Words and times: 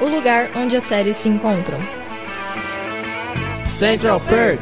o 0.00 0.06
lugar 0.06 0.50
onde 0.56 0.76
as 0.76 0.84
séries 0.84 1.16
se 1.16 1.28
encontram. 1.28 1.78
Central 3.66 4.20
Perk. 4.20 4.60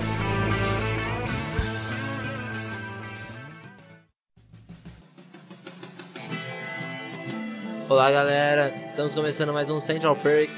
Olá 7.89 8.11
galera, 8.11 8.75
estamos 8.85 9.15
começando 9.15 9.53
mais 9.53 9.71
um 9.71 9.79
Central 9.79 10.17
Perk 10.17 10.51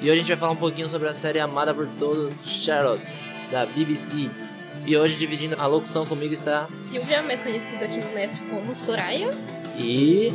e 0.00 0.04
hoje 0.04 0.12
a 0.12 0.16
gente 0.16 0.28
vai 0.28 0.36
falar 0.36 0.52
um 0.52 0.56
pouquinho 0.56 0.88
sobre 0.88 1.08
a 1.08 1.14
série 1.14 1.38
amada 1.38 1.72
por 1.72 1.86
todos, 1.98 2.44
Sherlock, 2.44 3.02
da 3.50 3.64
BBC. 3.66 4.28
E 4.84 4.96
hoje 4.96 5.16
dividindo 5.16 5.54
a 5.60 5.66
locução 5.66 6.04
comigo 6.04 6.34
está 6.34 6.66
Silvia, 6.78 7.22
mais 7.22 7.40
conhecida 7.40 7.84
aqui 7.84 8.00
no 8.00 8.12
Nesp 8.12 8.34
como 8.50 8.74
Soraya. 8.74 9.30
e 9.78 10.32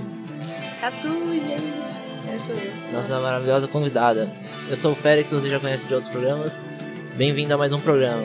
Catu, 0.80 1.10
gente. 1.34 1.87
Essa 2.38 2.54
sou 2.54 2.56
eu. 2.56 2.94
nossa 2.94 3.20
maravilhosa 3.20 3.68
convidada. 3.68 4.32
Eu 4.70 4.78
sou 4.78 4.92
o 4.92 4.96
Félix, 4.96 5.32
você 5.32 5.50
já 5.50 5.60
conhece 5.60 5.88
de 5.88 5.96
outros 5.96 6.12
programas. 6.12 6.56
Bem-vindo 7.16 7.52
a 7.52 7.58
mais 7.58 7.74
um 7.74 7.80
programa. 7.80 8.22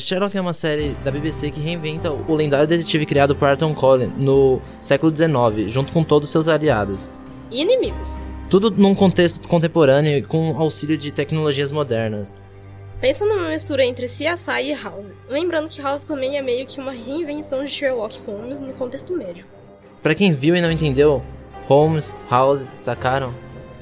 Sherlock 0.00 0.36
é 0.36 0.40
uma 0.40 0.52
série 0.52 0.90
da 1.04 1.12
BBC 1.12 1.52
que 1.52 1.60
reinventa 1.60 2.10
o 2.10 2.34
lendário 2.34 2.66
detetive 2.66 3.06
criado 3.06 3.36
por 3.36 3.46
Arthur 3.46 3.72
Conan 3.72 4.08
no 4.18 4.60
século 4.80 5.14
XIX, 5.14 5.72
junto 5.72 5.92
com 5.92 6.02
todos 6.02 6.28
seus 6.28 6.48
aliados. 6.48 7.08
E 7.52 7.62
inimigos. 7.62 8.20
Tudo 8.50 8.68
num 8.68 8.96
contexto 8.96 9.46
contemporâneo 9.46 10.18
e 10.18 10.22
com 10.22 10.56
auxílio 10.58 10.98
de 10.98 11.12
tecnologias 11.12 11.70
modernas. 11.70 12.34
Pensa 13.00 13.26
numa 13.26 13.50
mistura 13.50 13.84
entre 13.84 14.06
CSI 14.06 14.70
e 14.70 14.74
House. 14.74 15.12
Lembrando 15.28 15.68
que 15.68 15.82
House 15.82 16.00
também 16.00 16.38
é 16.38 16.42
meio 16.42 16.66
que 16.66 16.80
uma 16.80 16.92
reinvenção 16.92 17.62
de 17.62 17.70
Sherlock 17.70 18.20
Holmes 18.26 18.58
no 18.58 18.72
contexto 18.72 19.14
médico. 19.14 19.48
Pra 20.02 20.14
quem 20.14 20.32
viu 20.32 20.56
e 20.56 20.62
não 20.62 20.72
entendeu, 20.72 21.22
Holmes, 21.68 22.14
House, 22.30 22.62
sacaram? 22.78 23.34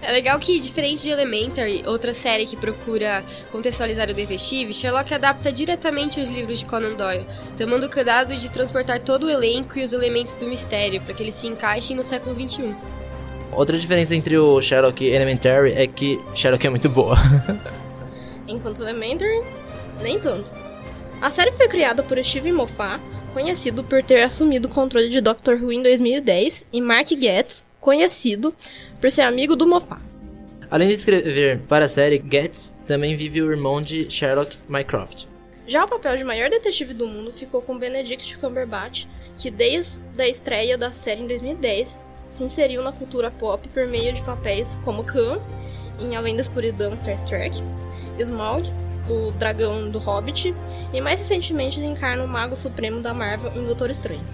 É 0.02 0.10
legal 0.10 0.38
que, 0.38 0.58
diferente 0.58 1.02
de 1.02 1.10
Elementary, 1.10 1.82
outra 1.86 2.12
série 2.12 2.44
que 2.44 2.56
procura 2.56 3.24
contextualizar 3.52 4.10
o 4.10 4.14
detetive, 4.14 4.74
Sherlock 4.74 5.14
adapta 5.14 5.50
diretamente 5.50 6.20
os 6.20 6.28
livros 6.28 6.58
de 6.58 6.66
Conan 6.66 6.94
Doyle, 6.94 7.24
tomando 7.56 7.88
cuidado 7.88 8.34
de 8.34 8.50
transportar 8.50 8.98
todo 8.98 9.26
o 9.26 9.30
elenco 9.30 9.78
e 9.78 9.84
os 9.84 9.92
elementos 9.92 10.34
do 10.34 10.46
mistério 10.46 11.00
para 11.00 11.14
que 11.14 11.22
eles 11.22 11.36
se 11.36 11.46
encaixem 11.46 11.96
no 11.96 12.02
século 12.02 12.34
XXI. 12.34 12.74
Outra 13.52 13.78
diferença 13.78 14.14
entre 14.14 14.36
o 14.36 14.60
Sherlock 14.60 15.04
e 15.04 15.08
Elementary 15.08 15.72
é 15.72 15.86
que 15.86 16.20
Sherlock 16.34 16.66
é 16.66 16.70
muito 16.70 16.88
boa. 16.88 17.16
Enquanto 18.48 18.82
Elementary, 18.82 19.42
nem 20.02 20.18
tanto. 20.18 20.52
A 21.20 21.30
série 21.30 21.52
foi 21.52 21.68
criada 21.68 22.02
por 22.02 22.22
Steve 22.22 22.52
Moffat, 22.52 23.00
conhecido 23.32 23.82
por 23.82 24.02
ter 24.02 24.22
assumido 24.22 24.68
o 24.68 24.70
controle 24.70 25.08
de 25.08 25.20
Doctor 25.20 25.56
Who 25.56 25.72
em 25.72 25.82
2010, 25.82 26.66
e 26.72 26.80
Mark 26.80 27.08
Getz, 27.08 27.64
conhecido 27.80 28.54
por 29.00 29.10
ser 29.10 29.22
amigo 29.22 29.56
do 29.56 29.66
Moffat. 29.66 30.00
Além 30.70 30.88
de 30.88 30.94
escrever 30.94 31.60
para 31.68 31.84
a 31.84 31.88
série, 31.88 32.22
Getz 32.30 32.74
também 32.86 33.16
vive 33.16 33.40
o 33.42 33.50
irmão 33.50 33.80
de 33.80 34.10
Sherlock, 34.10 34.56
Mycroft. 34.68 35.26
Já 35.66 35.84
o 35.84 35.88
papel 35.88 36.16
de 36.16 36.24
maior 36.24 36.50
detetive 36.50 36.92
do 36.92 37.06
mundo 37.06 37.32
ficou 37.32 37.62
com 37.62 37.78
Benedict 37.78 38.36
Cumberbatch, 38.36 39.06
que 39.38 39.50
desde 39.50 40.00
a 40.18 40.28
estreia 40.28 40.76
da 40.76 40.90
série 40.90 41.22
em 41.22 41.26
2010 41.26 41.98
se 42.28 42.42
inseriu 42.42 42.82
na 42.82 42.92
cultura 42.92 43.30
pop 43.30 43.66
por 43.68 43.86
meio 43.86 44.12
de 44.12 44.22
papéis 44.22 44.78
como 44.84 45.04
Khan, 45.04 45.40
em 46.00 46.16
Além 46.16 46.34
da 46.34 46.42
Escuridão 46.42 46.96
Star 46.96 47.22
Trek, 47.24 47.62
Smaug, 48.18 48.70
o 49.08 49.32
dragão 49.32 49.90
do 49.90 49.98
Hobbit, 49.98 50.54
e 50.92 51.00
mais 51.00 51.20
recentemente 51.20 51.80
encarna 51.80 52.24
o 52.24 52.28
Mago 52.28 52.56
Supremo 52.56 53.00
da 53.00 53.12
Marvel 53.12 53.52
em 53.54 53.64
Doutor 53.64 53.90
Estranho. 53.90 54.24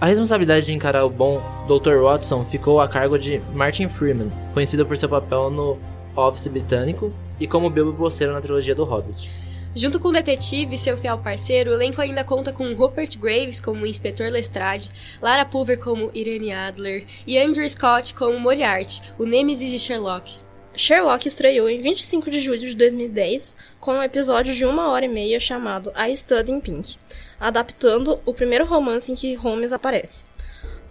A 0.00 0.06
responsabilidade 0.06 0.66
de 0.66 0.74
encarar 0.74 1.04
o 1.04 1.10
bom 1.10 1.40
Dr. 1.66 2.02
Watson 2.02 2.44
ficou 2.44 2.80
a 2.80 2.88
cargo 2.88 3.18
de 3.18 3.40
Martin 3.54 3.88
Freeman, 3.88 4.30
conhecido 4.52 4.84
por 4.84 4.96
seu 4.96 5.08
papel 5.08 5.50
no 5.50 5.78
Office 6.16 6.46
britânico 6.46 7.12
e 7.40 7.46
como 7.46 7.70
Bilbo 7.70 7.92
Bolseiro 7.92 8.32
na 8.32 8.40
trilogia 8.40 8.74
do 8.74 8.84
Hobbit. 8.84 9.30
Junto 9.76 9.98
com 9.98 10.08
o 10.08 10.12
detetive 10.12 10.74
e 10.76 10.78
seu 10.78 10.96
fiel 10.96 11.18
parceiro, 11.18 11.70
o 11.70 11.74
elenco 11.74 12.00
ainda 12.00 12.22
conta 12.22 12.52
com 12.52 12.72
Rupert 12.74 13.18
Graves 13.18 13.60
como 13.60 13.84
Inspetor 13.84 14.30
Lestrade, 14.30 14.90
Lara 15.20 15.44
Pulver 15.44 15.78
como 15.78 16.12
Irene 16.14 16.52
Adler 16.52 17.04
e 17.26 17.36
Andrew 17.36 17.68
Scott 17.68 18.14
como 18.14 18.38
Moriarty, 18.38 19.02
o 19.18 19.24
nêmesis 19.24 19.70
de 19.70 19.78
Sherlock. 19.80 20.43
Sherlock 20.76 21.28
estreou 21.28 21.68
em 21.68 21.80
25 21.80 22.28
de 22.30 22.40
julho 22.40 22.58
de 22.58 22.74
2010 22.74 23.54
com 23.78 23.94
um 23.94 24.02
episódio 24.02 24.52
de 24.52 24.64
uma 24.64 24.90
hora 24.90 25.04
e 25.04 25.08
meia 25.08 25.38
chamado 25.38 25.92
I 25.96 26.16
Study 26.16 26.50
in 26.50 26.60
Pink, 26.60 26.96
adaptando 27.38 28.18
o 28.26 28.34
primeiro 28.34 28.64
romance 28.64 29.10
em 29.10 29.14
que 29.14 29.34
Holmes 29.34 29.72
aparece. 29.72 30.24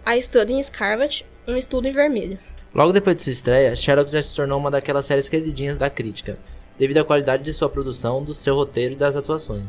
I 0.06 0.20
Study 0.22 0.54
in 0.54 0.62
Scarlet, 0.62 1.26
um 1.46 1.56
estudo 1.56 1.86
em 1.86 1.92
vermelho. 1.92 2.38
Logo 2.74 2.92
depois 2.92 3.16
de 3.16 3.24
sua 3.24 3.32
estreia, 3.32 3.76
Sherlock 3.76 4.10
já 4.10 4.22
se 4.22 4.34
tornou 4.34 4.58
uma 4.58 4.70
daquelas 4.70 5.04
séries 5.04 5.28
queridinhas 5.28 5.76
da 5.76 5.90
crítica, 5.90 6.38
devido 6.78 6.98
à 6.98 7.04
qualidade 7.04 7.42
de 7.42 7.52
sua 7.52 7.68
produção, 7.68 8.24
do 8.24 8.32
seu 8.32 8.54
roteiro 8.54 8.94
e 8.94 8.96
das 8.96 9.16
atuações. 9.16 9.64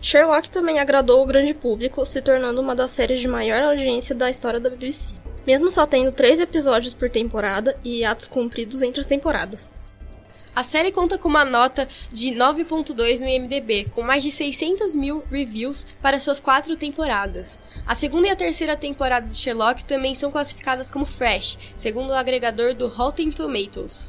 Sherlock 0.00 0.48
também 0.50 0.78
agradou 0.78 1.22
o 1.22 1.26
grande 1.26 1.52
público, 1.52 2.04
se 2.06 2.22
tornando 2.22 2.60
uma 2.60 2.74
das 2.74 2.90
séries 2.90 3.20
de 3.20 3.28
maior 3.28 3.62
audiência 3.62 4.14
da 4.14 4.30
história 4.30 4.58
da 4.58 4.70
BBC. 4.70 5.14
Mesmo 5.46 5.70
só 5.70 5.86
tendo 5.86 6.10
três 6.10 6.40
episódios 6.40 6.92
por 6.92 7.08
temporada 7.08 7.78
e 7.84 8.04
atos 8.04 8.26
cumpridos 8.26 8.82
entre 8.82 9.00
as 9.00 9.06
temporadas. 9.06 9.72
A 10.56 10.64
série 10.64 10.90
conta 10.90 11.18
com 11.18 11.28
uma 11.28 11.44
nota 11.44 11.86
de 12.10 12.30
9.2 12.30 13.20
no 13.20 13.28
IMDb, 13.28 13.90
com 13.94 14.00
mais 14.00 14.22
de 14.22 14.30
600 14.30 14.96
mil 14.96 15.22
reviews 15.30 15.86
para 16.00 16.18
suas 16.18 16.40
quatro 16.40 16.74
temporadas. 16.78 17.58
A 17.86 17.94
segunda 17.94 18.28
e 18.28 18.30
a 18.30 18.36
terceira 18.36 18.74
temporada 18.74 19.26
de 19.28 19.36
Sherlock 19.36 19.84
também 19.84 20.14
são 20.14 20.30
classificadas 20.30 20.88
como 20.88 21.04
Fresh, 21.04 21.58
segundo 21.76 22.08
o 22.08 22.14
agregador 22.14 22.72
do 22.74 22.88
Rotten 22.88 23.30
Tomatoes. 23.30 24.08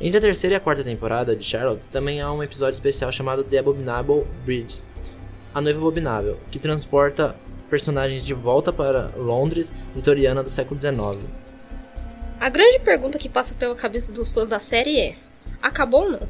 Entre 0.00 0.16
a 0.16 0.22
terceira 0.22 0.54
e 0.54 0.56
a 0.56 0.60
quarta 0.60 0.82
temporada 0.82 1.36
de 1.36 1.44
Sherlock, 1.44 1.82
também 1.92 2.22
há 2.22 2.32
um 2.32 2.42
episódio 2.42 2.72
especial 2.72 3.12
chamado 3.12 3.44
The 3.44 3.58
Abominable 3.58 4.26
Bridge, 4.46 4.82
a 5.54 5.60
noiva 5.60 5.78
abominável, 5.78 6.40
que 6.50 6.58
transporta 6.58 7.36
personagens 7.72 8.22
de 8.22 8.34
volta 8.34 8.70
para 8.70 9.10
Londres 9.16 9.72
vitoriana 9.94 10.42
do 10.42 10.50
século 10.50 10.78
XIX. 10.78 11.26
A 12.38 12.50
grande 12.50 12.78
pergunta 12.80 13.16
que 13.16 13.30
passa 13.30 13.54
pela 13.54 13.74
cabeça 13.74 14.12
dos 14.12 14.28
fãs 14.28 14.46
da 14.46 14.60
série 14.60 15.00
é: 15.00 15.16
acabou 15.62 16.02
ou 16.02 16.10
não? 16.10 16.20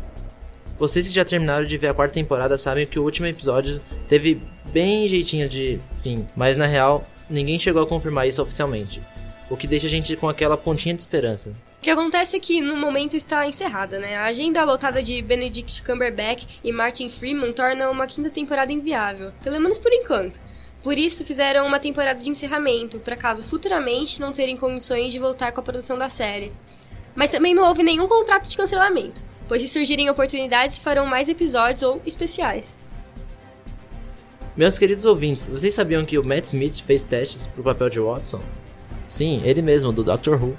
Vocês 0.78 1.08
que 1.08 1.12
já 1.12 1.25
terminaram 1.25 1.66
de 1.66 1.76
ver 1.76 1.88
a 1.88 1.94
quarta 1.94 2.14
temporada 2.14 2.56
sabem 2.56 2.86
que 2.86 2.97
o 2.97 3.03
último 3.03 3.26
episódio 3.26 3.80
teve 4.08 4.41
bem 4.72 5.08
jeitinho 5.08 5.48
de 5.48 5.80
fim, 5.97 6.28
mas 6.36 6.56
na 6.56 6.66
real 6.66 7.04
ninguém 7.28 7.59
chegou 7.59 7.82
a 7.82 7.86
confirmar 7.88 8.28
isso 8.28 8.41
oficialmente, 8.41 9.03
o 9.50 9.56
que 9.56 9.66
deixa 9.66 9.88
a 9.88 9.91
gente 9.91 10.14
com 10.16 10.28
aquela 10.28 10.56
pontinha 10.56 10.94
de 10.94 11.03
esperança. 11.03 11.50
O 11.78 11.82
que 11.82 11.91
acontece 11.91 12.36
é 12.36 12.41
que 12.41 12.60
no 12.60 12.76
momento 12.76 13.16
está 13.16 13.44
encerrada, 13.48 13.98
né? 13.98 14.14
A 14.14 14.26
agenda 14.26 14.62
lotada 14.62 15.03
de 15.03 15.20
Benedict 15.20 15.82
Cumberbatch 15.82 16.44
e 16.62 16.70
Martin 16.70 17.09
Freeman 17.10 17.53
torna 17.53 17.91
uma 17.91 18.06
quinta 18.06 18.30
temporada 18.30 18.72
inviável, 18.72 19.32
pelo 19.42 19.60
menos 19.60 19.80
por 19.80 19.92
enquanto. 19.92 20.38
Por 20.82 20.98
isso 20.98 21.25
fizeram 21.25 21.66
uma 21.66 21.78
temporada 21.78 22.20
de 22.20 22.28
encerramento, 22.28 22.98
para 22.98 23.16
caso 23.16 23.43
futuramente 23.44 24.20
não 24.20 24.32
terem 24.32 24.56
condições 24.56 25.12
de 25.12 25.19
voltar 25.19 25.53
com 25.53 25.60
a 25.60 25.62
produção 25.62 25.97
da 25.97 26.09
série. 26.09 26.53
Mas 27.15 27.31
também 27.31 27.54
não 27.54 27.69
houve 27.69 27.82
nenhum 27.82 28.09
contrato 28.09 28.48
de 28.48 28.56
cancelamento, 28.56 29.22
pois 29.47 29.62
se 29.62 29.69
surgirem 29.69 30.10
oportunidades 30.10 30.78
farão 30.78 31.06
mais 31.06 31.28
episódios 31.28 31.82
ou 31.82 32.03
especiais. 32.04 32.76
Meus 34.56 34.78
queridos 34.78 35.06
ouvintes, 35.06 35.48
vocês 35.48 35.72
sabiam 35.72 36.04
que 36.04 36.19
o 36.19 36.25
Matt 36.25 36.47
Smith 36.47 36.82
fez 36.82 37.04
testes 37.04 37.47
pro 37.47 37.62
papel 37.62 37.88
de 37.88 38.00
Watson? 38.00 38.41
Sim, 39.06 39.41
ele 39.44 39.62
mesmo, 39.62 39.92
do 39.92 40.03
Doctor 40.03 40.42
Who. 40.42 40.56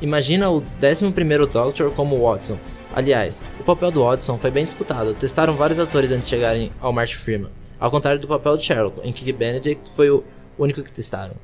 Imagina 0.00 0.50
o 0.50 0.62
11º 0.80 1.46
Doctor 1.46 1.90
como 1.94 2.18
Watson. 2.18 2.58
Aliás, 2.94 3.40
o 3.58 3.64
papel 3.64 3.90
do 3.90 4.04
Watson 4.04 4.36
foi 4.36 4.50
bem 4.50 4.64
disputado, 4.64 5.14
testaram 5.14 5.54
vários 5.54 5.80
atores 5.80 6.12
antes 6.12 6.28
de 6.28 6.36
chegarem 6.36 6.70
ao 6.80 6.92
Martin 6.92 7.14
Freeman, 7.14 7.50
ao 7.82 7.90
contrário 7.90 8.20
do 8.20 8.28
papel 8.28 8.56
de 8.56 8.62
Sherlock, 8.62 9.00
em 9.02 9.12
que 9.12 9.32
Benedict 9.32 9.90
foi 9.96 10.08
o 10.08 10.22
único 10.56 10.84
que 10.84 10.92
testaram. 10.92 11.34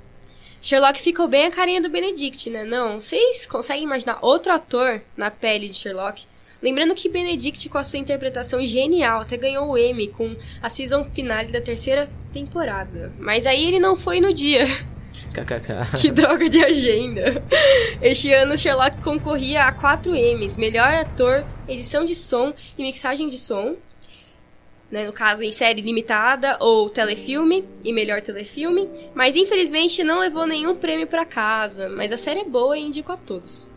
Sherlock 0.60 1.00
ficou 1.00 1.26
bem 1.26 1.46
a 1.46 1.50
carinha 1.50 1.82
do 1.82 1.88
Benedict, 1.88 2.48
né? 2.48 2.62
Não? 2.62 3.00
Vocês 3.00 3.44
conseguem 3.44 3.82
imaginar 3.82 4.20
outro 4.22 4.52
ator 4.52 5.02
na 5.16 5.32
pele 5.32 5.68
de 5.68 5.76
Sherlock? 5.76 6.26
Lembrando 6.62 6.94
que 6.94 7.08
Benedict, 7.08 7.68
com 7.68 7.78
a 7.78 7.82
sua 7.82 7.98
interpretação 7.98 8.64
genial, 8.64 9.22
até 9.22 9.36
ganhou 9.36 9.68
o 9.68 9.76
Emmy 9.76 10.06
com 10.06 10.36
a 10.62 10.70
season 10.70 11.06
finale 11.10 11.50
da 11.50 11.60
terceira 11.60 12.08
temporada. 12.32 13.12
Mas 13.18 13.44
aí 13.44 13.66
ele 13.66 13.80
não 13.80 13.96
foi 13.96 14.20
no 14.20 14.32
dia. 14.32 14.64
KKK. 15.34 15.98
Que 16.00 16.12
droga 16.12 16.48
de 16.48 16.64
agenda. 16.64 17.42
Este 18.00 18.32
ano, 18.32 18.56
Sherlock 18.56 19.02
concorria 19.02 19.64
a 19.64 19.72
quatro 19.72 20.14
Emmys: 20.14 20.56
melhor 20.56 20.94
ator, 20.94 21.44
edição 21.66 22.04
de 22.04 22.14
som 22.14 22.54
e 22.76 22.82
mixagem 22.84 23.28
de 23.28 23.38
som. 23.38 23.74
Né, 24.90 25.04
no 25.04 25.12
caso, 25.12 25.44
em 25.44 25.52
série 25.52 25.82
limitada 25.82 26.56
ou 26.60 26.88
telefilme 26.88 27.62
e 27.84 27.92
melhor 27.92 28.22
telefilme. 28.22 28.88
Mas 29.14 29.36
infelizmente 29.36 30.02
não 30.02 30.20
levou 30.20 30.46
nenhum 30.46 30.74
prêmio 30.74 31.06
para 31.06 31.26
casa. 31.26 31.90
Mas 31.90 32.10
a 32.10 32.16
série 32.16 32.40
é 32.40 32.44
boa 32.44 32.78
e 32.78 32.82
indico 32.82 33.12
a 33.12 33.16
todos. 33.16 33.68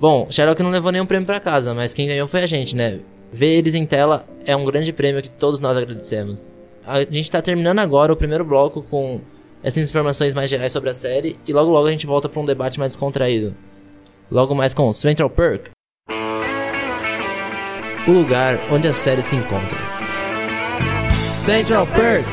Bom, 0.00 0.26
Sherlock 0.30 0.62
não 0.62 0.70
levou 0.70 0.92
nenhum 0.92 1.04
prêmio 1.04 1.26
pra 1.26 1.40
casa, 1.40 1.74
mas 1.74 1.92
quem 1.92 2.06
ganhou 2.06 2.28
foi 2.28 2.42
a 2.42 2.46
gente, 2.46 2.76
né? 2.76 3.00
Ver 3.32 3.58
eles 3.58 3.74
em 3.74 3.84
tela 3.84 4.26
é 4.46 4.56
um 4.56 4.64
grande 4.64 4.92
prêmio 4.92 5.20
que 5.20 5.28
todos 5.28 5.60
nós 5.60 5.76
agradecemos. 5.76 6.46
a 6.86 7.04
gente 7.04 7.30
tá 7.30 7.42
terminando 7.42 7.80
agora 7.80 8.12
o 8.12 8.16
primeiro 8.16 8.44
bloco 8.44 8.82
com 8.82 9.20
essas 9.62 9.88
informações 9.88 10.32
mais 10.32 10.48
gerais 10.48 10.72
sobre 10.72 10.88
a 10.88 10.94
série 10.94 11.36
e 11.46 11.52
logo 11.52 11.70
logo 11.70 11.86
a 11.86 11.90
gente 11.90 12.06
volta 12.06 12.28
para 12.28 12.40
um 12.40 12.46
debate 12.46 12.78
mais 12.78 12.92
descontraído. 12.92 13.54
Logo 14.30 14.54
mais 14.54 14.72
com 14.72 14.92
Central 14.92 15.28
Perk. 15.28 15.70
O 18.06 18.12
lugar 18.12 18.58
onde 18.72 18.88
a 18.88 18.92
série 18.92 19.22
se 19.22 19.36
encontra. 19.36 19.97
Central 21.48 21.86
Perk. 21.86 22.28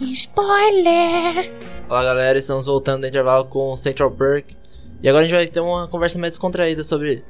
Spoiler! 0.00 1.52
Olá 1.86 2.02
galera, 2.02 2.38
estamos 2.38 2.64
voltando 2.64 3.02
do 3.02 3.08
intervalo 3.08 3.44
com 3.44 3.76
Central 3.76 4.10
Perk. 4.12 4.56
E 5.02 5.06
agora 5.06 5.26
a 5.26 5.28
gente 5.28 5.36
vai 5.36 5.46
ter 5.46 5.60
uma 5.60 5.86
conversa 5.86 6.18
mais 6.18 6.32
descontraída 6.32 6.82
sobre 6.82 7.22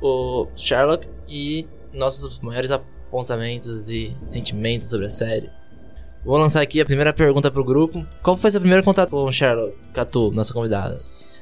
o 0.00 0.46
Sherlock 0.54 1.08
e 1.28 1.66
nossos 1.92 2.38
maiores 2.38 2.70
apontamentos 2.70 3.90
e 3.90 4.16
sentimentos 4.20 4.88
sobre 4.88 5.06
a 5.06 5.10
série. 5.10 5.50
Vou 6.24 6.38
lançar 6.38 6.60
aqui 6.60 6.80
a 6.80 6.86
primeira 6.86 7.12
pergunta 7.12 7.50
pro 7.50 7.64
grupo. 7.64 8.06
Qual 8.22 8.36
foi 8.36 8.52
seu 8.52 8.60
primeiro 8.60 8.84
contato 8.84 9.10
com 9.10 9.24
o 9.24 9.32
Sherlock, 9.32 9.76
Catu, 9.92 10.30
nossa 10.30 10.54
convidada? 10.54 11.00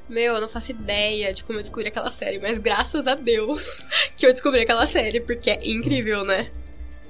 Meu, 0.08 0.34
eu 0.34 0.40
não 0.40 0.48
faço 0.48 0.70
ideia 0.72 1.32
de 1.32 1.44
como 1.44 1.58
eu 1.58 1.62
descobri 1.62 1.88
aquela 1.88 2.10
série, 2.10 2.38
mas 2.38 2.58
graças 2.58 3.06
a 3.06 3.14
Deus 3.14 3.82
que 4.16 4.26
eu 4.26 4.32
descobri 4.32 4.62
aquela 4.62 4.86
série, 4.86 5.20
porque 5.20 5.50
é 5.50 5.68
incrível, 5.68 6.24
né? 6.24 6.50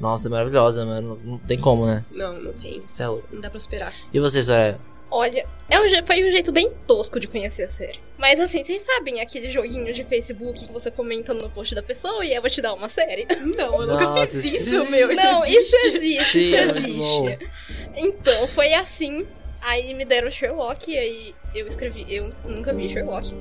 Nossa, 0.00 0.28
é 0.28 0.30
maravilhosa, 0.30 0.84
mano. 0.84 1.20
Não 1.24 1.38
tem 1.38 1.58
como, 1.58 1.86
né? 1.86 2.04
Não, 2.10 2.32
não 2.40 2.52
tem. 2.52 2.82
Céu. 2.84 3.22
Não 3.32 3.40
dá 3.40 3.50
pra 3.50 3.58
esperar. 3.58 3.92
E 4.12 4.20
você, 4.20 4.42
Soraya? 4.42 4.78
Olha, 5.10 5.46
é 5.70 5.80
um, 5.80 6.06
foi 6.06 6.28
um 6.28 6.30
jeito 6.30 6.52
bem 6.52 6.70
tosco 6.86 7.18
de 7.18 7.26
conhecer 7.26 7.62
a 7.62 7.68
série. 7.68 7.98
Mas 8.18 8.38
assim, 8.38 8.62
vocês 8.62 8.82
sabem 8.82 9.20
aquele 9.22 9.48
joguinho 9.48 9.92
de 9.94 10.04
Facebook 10.04 10.66
que 10.66 10.72
você 10.72 10.90
comenta 10.90 11.32
no 11.32 11.48
post 11.48 11.74
da 11.74 11.82
pessoa 11.82 12.24
e 12.24 12.32
ela 12.32 12.50
te 12.50 12.60
dá 12.60 12.74
uma 12.74 12.90
série? 12.90 13.26
Não, 13.56 13.80
eu 13.80 13.86
nunca 13.86 14.04
Nossa, 14.04 14.26
fiz 14.26 14.42
sim. 14.42 14.54
isso, 14.56 14.84
meu. 14.90 15.10
Isso 15.10 15.22
Não, 15.22 15.46
existe. 15.46 15.76
isso 15.76 15.86
existe, 15.86 16.24
Sim, 16.32 16.46
isso 16.46 16.54
é 16.56 16.62
existe. 16.68 17.50
Então, 17.96 18.48
foi 18.48 18.74
assim. 18.74 19.26
Aí 19.60 19.92
me 19.92 20.04
deram 20.04 20.30
Sherlock, 20.30 20.90
e 20.90 20.96
aí 20.96 21.34
eu 21.54 21.66
escrevi, 21.66 22.06
eu 22.14 22.32
nunca 22.44 22.72
vi 22.72 22.88
Sherlock. 22.88 23.34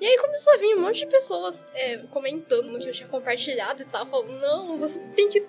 E 0.00 0.06
aí 0.06 0.18
começou 0.18 0.52
a 0.52 0.56
vir 0.56 0.76
um 0.76 0.80
monte 0.80 1.00
de 1.00 1.06
pessoas 1.06 1.66
é, 1.74 1.98
comentando 2.10 2.70
no 2.70 2.78
que 2.78 2.88
eu 2.88 2.92
tinha 2.92 3.08
compartilhado 3.08 3.82
e 3.82 3.86
tal, 3.86 4.06
falando, 4.06 4.38
não, 4.38 4.76
você 4.78 5.00
tem 5.14 5.28
que 5.28 5.40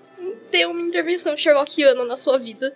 ter 0.49 0.65
uma 0.65 0.81
intervenção 0.81 1.35
Sherlockiana 1.35 2.03
na 2.05 2.17
sua 2.17 2.37
vida. 2.37 2.73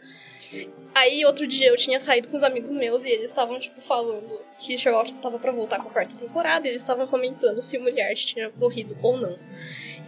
Aí 0.93 1.25
outro 1.25 1.47
dia 1.47 1.69
eu 1.69 1.77
tinha 1.77 1.99
saído 1.99 2.27
com 2.27 2.35
os 2.35 2.43
amigos 2.43 2.73
meus 2.73 3.03
e 3.05 3.09
eles 3.09 3.27
estavam, 3.27 3.57
tipo, 3.57 3.79
falando 3.79 4.39
que 4.59 4.77
Sherlock 4.77 5.13
tava 5.15 5.39
pra 5.39 5.51
voltar 5.51 5.77
com 5.77 5.87
a 5.87 5.91
quarta 5.91 6.15
temporada, 6.15 6.67
e 6.67 6.71
eles 6.71 6.81
estavam 6.81 7.07
comentando 7.07 7.61
se 7.61 7.77
o 7.77 7.81
Moriarty 7.81 8.25
tinha 8.27 8.51
morrido 8.57 8.97
ou 9.01 9.17
não. 9.17 9.39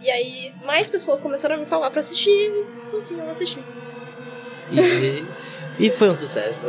E 0.02 0.10
aí 0.10 0.52
mais 0.64 0.90
pessoas 0.90 1.18
começaram 1.18 1.56
a 1.56 1.58
me 1.58 1.66
falar 1.66 1.90
pra 1.90 2.00
assistir, 2.00 2.52
enfim, 2.92 3.18
eu 3.18 3.30
assisti. 3.30 3.58
E, 4.70 5.86
e 5.86 5.90
foi 5.90 6.10
um 6.10 6.14
sucesso. 6.14 6.66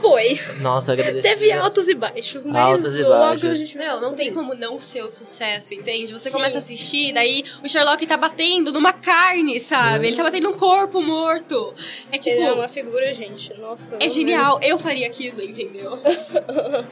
Foi. 0.00 0.40
Nossa, 0.60 0.92
agradeço. 0.92 1.22
Teve 1.22 1.52
altos 1.52 1.88
e 1.88 1.94
baixos, 1.94 2.46
mas 2.46 2.56
Altos 2.56 2.94
e 2.96 3.02
logo 3.02 3.18
baixos. 3.18 3.44
a 3.50 3.54
gente 3.54 3.76
Meu, 3.76 4.00
não 4.00 4.14
tem 4.14 4.32
como 4.32 4.54
não 4.54 4.78
ser 4.78 5.02
o 5.02 5.10
sucesso, 5.10 5.74
entende? 5.74 6.12
Você 6.12 6.30
Sim. 6.30 6.36
começa 6.36 6.56
a 6.56 6.60
assistir, 6.60 7.12
daí 7.12 7.44
o 7.62 7.68
Sherlock 7.68 8.06
tá 8.06 8.16
batendo 8.16 8.72
numa 8.72 8.92
carne, 8.92 9.58
sabe? 9.60 10.08
Ele 10.08 10.16
tá 10.16 10.22
batendo 10.22 10.50
num 10.50 10.56
corpo 10.56 11.02
morto. 11.02 11.74
É 12.12 12.18
tipo. 12.18 12.36
Ele 12.36 12.44
é 12.44 12.52
uma 12.52 12.68
figura, 12.68 13.12
gente. 13.14 13.52
Nossa. 13.58 13.96
É 14.00 14.08
genial, 14.08 14.58
eu 14.62 14.78
faria 14.78 15.06
aquilo, 15.06 15.42
entendeu? 15.42 15.98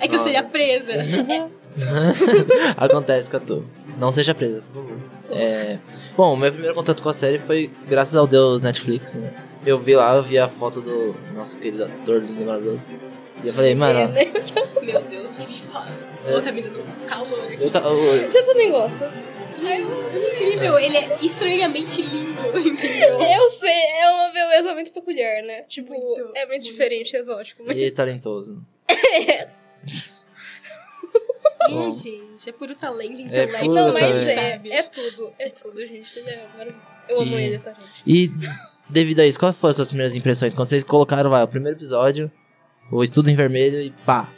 É 0.01 0.09
que 0.09 0.15
eu 0.15 0.19
seria 0.19 0.43
presa. 0.43 0.93
Acontece, 2.77 3.31
Catu. 3.31 3.65
Não 3.99 4.11
seja 4.13 4.35
presa, 4.35 4.63
por 4.73 4.83
favor. 4.83 4.99
É... 5.31 5.79
Bom, 6.17 6.37
meu 6.37 6.51
primeiro 6.53 6.75
contato 6.75 7.03
com 7.03 7.09
a 7.09 7.13
série 7.13 7.39
foi 7.39 7.71
graças 7.89 8.15
ao 8.17 8.27
Deus 8.27 8.61
Netflix, 8.61 9.15
né? 9.15 9.33
Eu 9.67 9.79
vi 9.81 9.95
lá, 9.97 10.15
eu 10.17 10.23
vi 10.23 10.39
a 10.39 10.49
foto 10.49 10.81
do 10.81 11.13
nosso 11.35 11.59
querido 11.59 11.85
ator 11.85 12.23
lindo 12.23 12.45
maravilhoso. 12.45 12.81
E 13.43 13.49
eu 13.49 13.53
falei, 13.53 13.75
mano, 13.75 13.99
É, 13.99 14.07
né? 14.07 14.25
Meu 14.83 15.03
Deus, 15.03 15.33
nem 15.35 15.47
me 15.49 15.59
fala. 15.61 15.89
É. 16.27 16.35
Ô, 16.37 16.41
tá 16.41 16.53
me 16.53 16.63
dando 16.63 16.81
um 16.81 17.07
calor 17.07 17.45
aqui. 17.45 17.65
eu, 17.65 17.71
eu, 17.73 18.31
Você 18.31 18.43
também 18.45 18.71
gosta? 18.71 19.13
Ai, 19.59 19.83
é 19.83 20.19
incrível, 20.35 20.79
ele 20.79 20.97
é 20.97 21.19
estranhamente 21.23 22.01
lindo, 22.03 22.41
entendeu? 22.59 23.19
Eu 23.21 23.51
sei, 23.51 23.73
é 24.01 24.09
uma 24.11 24.29
beleza 24.31 24.75
muito 24.75 24.93
peculiar, 24.93 25.43
né? 25.43 25.63
Tipo, 25.63 25.93
Muito, 25.93 26.21
é 26.35 26.47
muito 26.47 26.49
muito. 26.51 26.63
diferente, 26.65 27.17
exótico. 27.17 27.65
Mas... 27.67 27.77
e 27.77 27.85
é 27.87 27.91
talentoso. 27.91 28.63
Bom. 31.69 31.89
É, 31.89 31.91
gente, 31.91 32.49
é 32.49 32.53
puro 32.53 32.77
talento, 32.77 33.21
É 33.21 33.25
intelecto. 33.25 33.59
puro 33.67 33.75
Não, 33.75 33.93
mas 33.93 34.03
talento. 34.03 34.29
é, 34.29 34.61
é 34.71 34.83
tudo. 34.85 35.33
É 35.39 35.49
tudo, 35.49 35.85
gente. 35.85 36.17
Ele 36.19 36.31
é 36.31 36.47
maravilhoso. 36.57 36.96
Eu 37.09 37.21
amo 37.21 37.39
E- 37.39 37.43
ele, 37.45 37.59
tá, 37.59 37.73
gente? 37.73 38.03
E 38.07 38.33
devido 38.89 39.21
a 39.21 39.27
isso, 39.27 39.39
quais 39.39 39.57
foram 39.57 39.71
as 39.71 39.77
suas 39.77 39.89
primeiras 39.89 40.15
impressões? 40.15 40.55
Quando 40.55 40.69
vocês 40.69 40.85
colocaram, 40.85 41.31
vai, 41.31 41.43
o 41.43 41.49
primeiro 41.49 41.77
episódio, 41.79 42.31
o 42.91 43.03
estudo 43.03 43.31
em 43.31 43.35
vermelho 43.35 43.81
e 43.81 43.91
pá. 44.05 44.29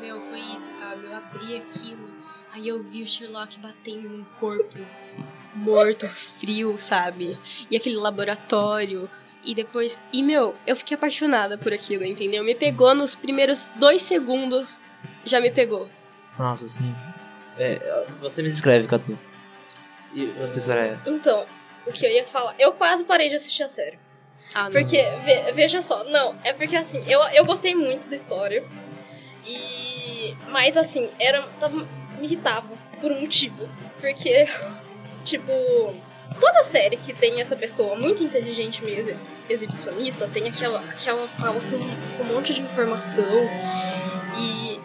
Meu, 0.00 0.20
foi 0.20 0.40
isso, 0.40 0.70
sabe? 0.70 1.04
Eu 1.06 1.16
abri 1.16 1.56
aquilo, 1.56 2.08
aí 2.52 2.68
eu 2.68 2.82
vi 2.82 3.02
o 3.02 3.06
Sherlock 3.06 3.58
batendo 3.58 4.08
num 4.08 4.24
corpo 4.38 4.78
morto, 5.54 6.06
frio, 6.08 6.76
sabe? 6.78 7.38
E 7.70 7.76
aquele 7.76 7.96
laboratório. 7.96 9.08
E 9.46 9.54
depois. 9.54 10.00
E, 10.10 10.22
meu, 10.22 10.54
eu 10.66 10.74
fiquei 10.74 10.94
apaixonada 10.96 11.58
por 11.58 11.70
aquilo, 11.72 12.02
entendeu? 12.02 12.42
Me 12.42 12.54
pegou 12.54 12.94
nos 12.94 13.14
primeiros 13.14 13.70
dois 13.76 14.00
segundos, 14.00 14.80
já 15.22 15.38
me 15.38 15.50
pegou. 15.50 15.86
Nossa, 16.38 16.66
sim. 16.66 16.94
É, 17.58 18.06
você 18.22 18.42
me 18.42 18.48
descreve, 18.48 18.88
Catu. 18.88 19.18
E 20.14 20.24
você, 20.38 20.60
Saraya? 20.60 20.98
Então, 21.06 21.44
o 21.86 21.92
que 21.92 22.04
eu 22.06 22.10
ia 22.10 22.26
falar. 22.26 22.54
Eu 22.58 22.72
quase 22.72 23.04
parei 23.04 23.28
de 23.28 23.34
assistir 23.36 23.62
a 23.62 23.68
série. 23.68 23.98
Ah, 24.54 24.64
não. 24.64 24.70
Porque, 24.72 24.96
ve- 25.24 25.52
veja 25.52 25.80
só, 25.82 26.04
não, 26.04 26.36
é 26.44 26.52
porque 26.52 26.76
assim, 26.76 27.02
eu, 27.08 27.20
eu 27.32 27.44
gostei 27.44 27.74
muito 27.74 28.08
da 28.08 28.14
história. 28.16 28.62
E. 29.46 30.34
Mas 30.48 30.76
assim, 30.76 31.10
era. 31.18 31.42
Tava, 31.60 31.76
me 32.18 32.24
irritava 32.26 32.68
por 33.00 33.10
um 33.12 33.20
motivo. 33.20 33.68
Porque, 34.00 34.46
tipo. 35.24 35.52
Toda 36.40 36.64
série 36.64 36.96
que 36.96 37.12
tem 37.12 37.40
essa 37.40 37.54
pessoa 37.54 37.94
muito 37.94 38.24
inteligente, 38.24 38.82
meio 38.84 38.98
exi- 38.98 39.16
exibicionista, 39.48 40.26
tem 40.26 40.48
aquela, 40.48 40.80
aquela 40.80 41.28
fala 41.28 41.60
com, 41.60 41.78
com 42.16 42.24
um 42.24 42.34
monte 42.34 42.52
de 42.52 42.60
informação. 42.60 43.24
E 44.36 44.80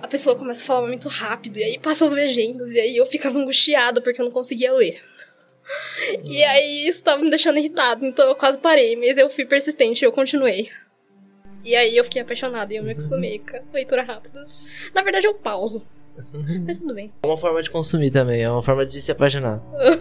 a 0.00 0.06
pessoa 0.06 0.36
começa 0.36 0.62
a 0.62 0.64
falar 0.64 0.86
muito 0.86 1.08
rápido, 1.08 1.56
e 1.58 1.64
aí 1.64 1.78
passa 1.80 2.06
as 2.06 2.12
legendas, 2.12 2.70
e 2.70 2.78
aí 2.78 2.96
eu 2.96 3.04
ficava 3.04 3.36
angustiada 3.36 4.00
porque 4.00 4.20
eu 4.20 4.26
não 4.26 4.30
conseguia 4.32 4.72
ler. 4.72 5.02
E 6.24 6.44
aí 6.44 6.88
isso 6.88 7.02
tava 7.02 7.22
me 7.22 7.30
deixando 7.30 7.58
irritado, 7.58 8.04
então 8.04 8.26
eu 8.28 8.34
quase 8.36 8.58
parei, 8.58 8.96
mas 8.96 9.18
eu 9.18 9.28
fui 9.28 9.44
persistente 9.44 10.04
e 10.04 10.06
eu 10.06 10.12
continuei. 10.12 10.70
E 11.64 11.74
aí 11.74 11.96
eu 11.96 12.04
fiquei 12.04 12.22
apaixonada 12.22 12.72
e 12.72 12.76
eu 12.76 12.84
me 12.84 12.92
acostumei 12.92 13.40
com 13.40 13.56
a 13.56 13.60
leitura 13.72 14.02
rápida. 14.02 14.46
Na 14.94 15.02
verdade 15.02 15.26
eu 15.26 15.34
pauso. 15.34 15.82
Mas 16.64 16.78
tudo 16.80 16.94
bem. 16.94 17.12
É 17.22 17.26
uma 17.26 17.36
forma 17.36 17.62
de 17.62 17.70
consumir 17.70 18.10
também, 18.10 18.42
é 18.42 18.50
uma 18.50 18.62
forma 18.62 18.86
de 18.86 19.00
se 19.00 19.10
apaixonar. 19.10 19.60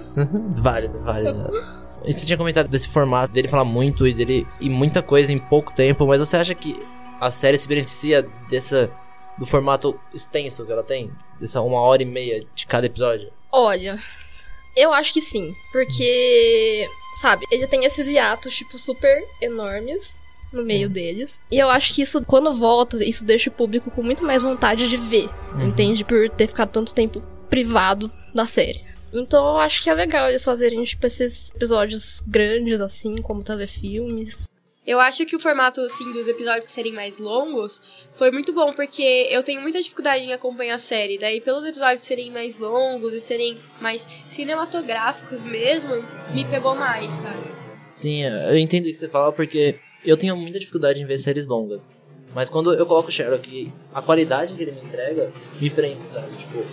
válido, 0.56 1.00
válido. 1.00 1.52
E 2.06 2.14
você 2.14 2.26
tinha 2.26 2.38
comentado 2.38 2.68
desse 2.68 2.88
formato 2.88 3.34
dele 3.34 3.48
falar 3.48 3.66
muito 3.66 4.08
e 4.08 4.14
dele 4.14 4.48
e 4.62 4.70
muita 4.70 5.02
coisa 5.02 5.34
em 5.34 5.40
pouco 5.40 5.74
tempo, 5.74 6.06
mas 6.06 6.20
você 6.20 6.38
acha 6.38 6.54
que 6.54 6.80
a 7.20 7.32
série 7.32 7.58
se 7.58 7.68
beneficia 7.68 8.22
dessa 8.50 8.92
do 9.38 9.46
formato 9.46 10.00
extenso 10.14 10.66
que 10.66 10.72
ela 10.72 10.84
tem? 10.84 11.12
Dessa 11.40 11.62
uma 11.62 11.80
hora 11.80 12.02
e 12.02 12.06
meia 12.06 12.46
de 12.54 12.66
cada 12.68 12.86
episódio? 12.86 13.32
Olha, 13.52 14.00
eu 14.76 14.94
acho 14.94 15.14
que 15.14 15.22
sim. 15.22 15.56
Porque, 15.72 16.88
sabe, 17.22 17.46
ele 17.52 17.68
tem 17.68 17.86
esses 17.86 18.08
hiatos, 18.08 18.56
tipo, 18.56 18.78
super 18.78 19.24
enormes 19.42 20.16
no 20.52 20.64
meio 20.64 20.90
deles. 20.90 21.40
E 21.52 21.58
eu 21.58 21.70
acho 21.70 21.94
que 21.94 22.02
isso, 22.02 22.24
quando 22.24 22.54
volta, 22.54 23.04
isso 23.04 23.26
deixa 23.26 23.50
o 23.50 23.54
público 23.54 23.92
com 23.92 24.02
muito 24.02 24.24
mais 24.24 24.42
vontade 24.42 24.88
de 24.88 24.98
ver. 24.98 25.30
Uhum. 25.54 25.68
Entende? 25.68 26.04
Por 26.04 26.30
ter 26.30 26.48
ficado 26.48 26.70
tanto 26.72 26.94
tempo 26.94 27.22
privado 27.50 28.12
da 28.34 28.46
série. 28.46 28.84
Então 29.14 29.46
eu 29.48 29.58
acho 29.58 29.82
que 29.82 29.90
é 29.90 29.94
legal 29.94 30.30
eles 30.30 30.44
fazerem, 30.44 30.84
tipo, 30.84 31.06
esses 31.06 31.52
episódios 31.52 32.22
grandes, 32.26 32.82
assim, 32.82 33.16
como 33.18 33.44
telefilmes. 33.44 34.50
Eu 34.86 35.00
acho 35.00 35.26
que 35.26 35.36
o 35.36 35.40
formato, 35.40 35.82
assim, 35.82 36.14
dos 36.14 36.28
episódios 36.28 36.72
serem 36.72 36.94
mais 36.94 37.18
longos 37.18 37.82
foi 38.14 38.30
muito 38.32 38.54
bom, 38.54 38.72
porque 38.72 39.28
eu 39.32 39.42
tenho 39.42 39.60
muita 39.60 39.82
dificuldade 39.82 40.26
em 40.26 40.34
acompanhar 40.34 40.76
a 40.76 40.78
série. 40.78 41.18
Daí, 41.18 41.42
pelos 41.42 41.66
episódios 41.66 42.06
serem 42.06 42.30
mais 42.30 42.60
longos 42.60 43.16
e 43.16 43.20
serem 43.20 43.58
mais 43.82 44.08
cinematográficos 44.30 45.44
mesmo, 45.44 46.06
me 46.34 46.46
pegou 46.46 46.76
mais, 46.76 47.10
sabe? 47.10 47.48
Sim, 47.90 48.24
eu 48.24 48.58
entendo 48.58 48.86
o 48.86 48.88
que 48.90 48.94
você 48.94 49.10
fala 49.10 49.32
porque 49.32 49.80
eu 50.04 50.18
tenho 50.18 50.38
muita 50.38 50.60
dificuldade 50.60 51.02
em 51.02 51.06
ver 51.06 51.18
séries 51.18 51.48
longas. 51.48 51.90
Mas 52.36 52.50
quando 52.50 52.74
eu 52.74 52.86
coloco 52.86 53.10
o 53.10 53.12
Sherlock, 53.12 53.72
a 53.94 54.02
qualidade 54.02 54.54
que 54.54 54.62
ele 54.62 54.74
me 54.74 54.82
entrega 54.82 55.32
me 55.60 55.70
prende, 55.70 56.02
sabe? 56.12 56.28
Tipo, 56.36 56.64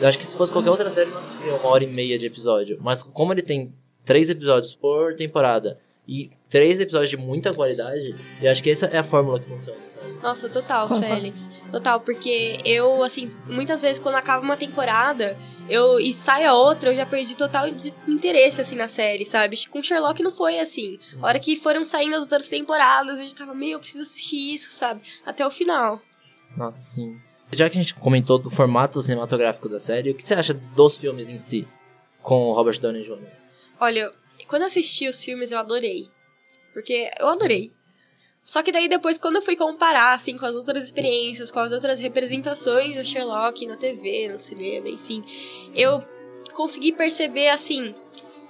eu 0.00 0.08
acho 0.08 0.18
que 0.18 0.24
se 0.24 0.36
fosse 0.36 0.50
qualquer 0.50 0.70
outra 0.70 0.90
série, 0.90 1.10
não 1.10 1.18
assistiria 1.18 1.54
uma 1.54 1.68
hora 1.68 1.84
e 1.84 1.86
meia 1.86 2.18
de 2.18 2.26
episódio. 2.26 2.78
Mas 2.80 3.02
como 3.02 3.32
ele 3.32 3.42
tem 3.42 3.72
três 4.04 4.28
episódios 4.30 4.74
por 4.74 5.14
temporada 5.14 5.78
e 6.06 6.30
três 6.48 6.80
episódios 6.80 7.10
de 7.10 7.16
muita 7.16 7.52
qualidade, 7.52 8.14
eu 8.40 8.50
acho 8.50 8.62
que 8.62 8.70
essa 8.70 8.86
é 8.86 8.98
a 8.98 9.04
fórmula 9.04 9.38
que 9.40 9.48
funciona, 9.48 9.78
sabe? 9.88 10.12
Nossa, 10.22 10.48
total, 10.48 10.88
Félix. 10.88 11.50
Total, 11.70 12.00
porque 12.00 12.60
eu, 12.64 13.02
assim, 13.02 13.30
muitas 13.46 13.82
vezes 13.82 14.00
quando 14.00 14.16
acaba 14.16 14.42
uma 14.42 14.56
temporada, 14.56 15.36
eu 15.68 16.00
e 16.00 16.12
sai 16.12 16.44
a 16.44 16.54
outra, 16.54 16.90
eu 16.90 16.96
já 16.96 17.06
perdi 17.06 17.34
total 17.34 17.70
de 17.70 17.94
interesse, 18.06 18.60
assim, 18.60 18.76
na 18.76 18.88
série, 18.88 19.24
sabe? 19.24 19.56
Com 19.68 19.82
Sherlock 19.82 20.22
não 20.22 20.30
foi 20.30 20.58
assim. 20.58 20.98
A 21.20 21.26
hora 21.26 21.38
que 21.38 21.56
foram 21.56 21.84
saindo 21.84 22.16
as 22.16 22.22
outras 22.22 22.48
temporadas, 22.48 23.20
eu 23.20 23.26
já 23.26 23.34
tava, 23.34 23.54
meu, 23.54 23.70
eu 23.70 23.78
preciso 23.78 24.02
assistir 24.02 24.54
isso, 24.54 24.70
sabe? 24.70 25.02
Até 25.24 25.46
o 25.46 25.50
final. 25.50 26.00
Nossa, 26.56 26.80
sim. 26.80 27.16
Já 27.52 27.68
que 27.70 27.78
a 27.78 27.82
gente 27.82 27.94
comentou 27.94 28.38
do 28.38 28.50
formato 28.50 29.00
cinematográfico 29.00 29.68
da 29.68 29.78
série, 29.78 30.10
o 30.10 30.14
que 30.14 30.22
você 30.22 30.34
acha 30.34 30.52
dos 30.54 30.96
filmes 30.96 31.30
em 31.30 31.38
si, 31.38 31.66
com 32.22 32.48
o 32.48 32.52
Robert 32.52 32.78
Downey 32.80 33.04
Jr.? 33.04 33.18
Olha, 33.80 34.10
quando 34.46 34.62
eu 34.62 34.66
assisti 34.66 35.08
os 35.08 35.22
filmes, 35.22 35.52
eu 35.52 35.58
adorei. 35.58 36.10
Porque 36.78 37.10
eu 37.18 37.28
adorei. 37.28 37.72
Só 38.40 38.62
que 38.62 38.70
daí 38.70 38.88
depois, 38.88 39.18
quando 39.18 39.36
eu 39.36 39.42
fui 39.42 39.56
comparar, 39.56 40.14
assim, 40.14 40.38
com 40.38 40.46
as 40.46 40.54
outras 40.54 40.84
experiências, 40.84 41.50
com 41.50 41.58
as 41.58 41.72
outras 41.72 41.98
representações 41.98 42.96
do 42.96 43.04
Sherlock 43.04 43.66
na 43.66 43.76
TV, 43.76 44.28
no 44.28 44.38
cinema, 44.38 44.88
enfim, 44.88 45.24
eu 45.74 46.00
consegui 46.54 46.92
perceber, 46.92 47.48
assim, 47.48 47.92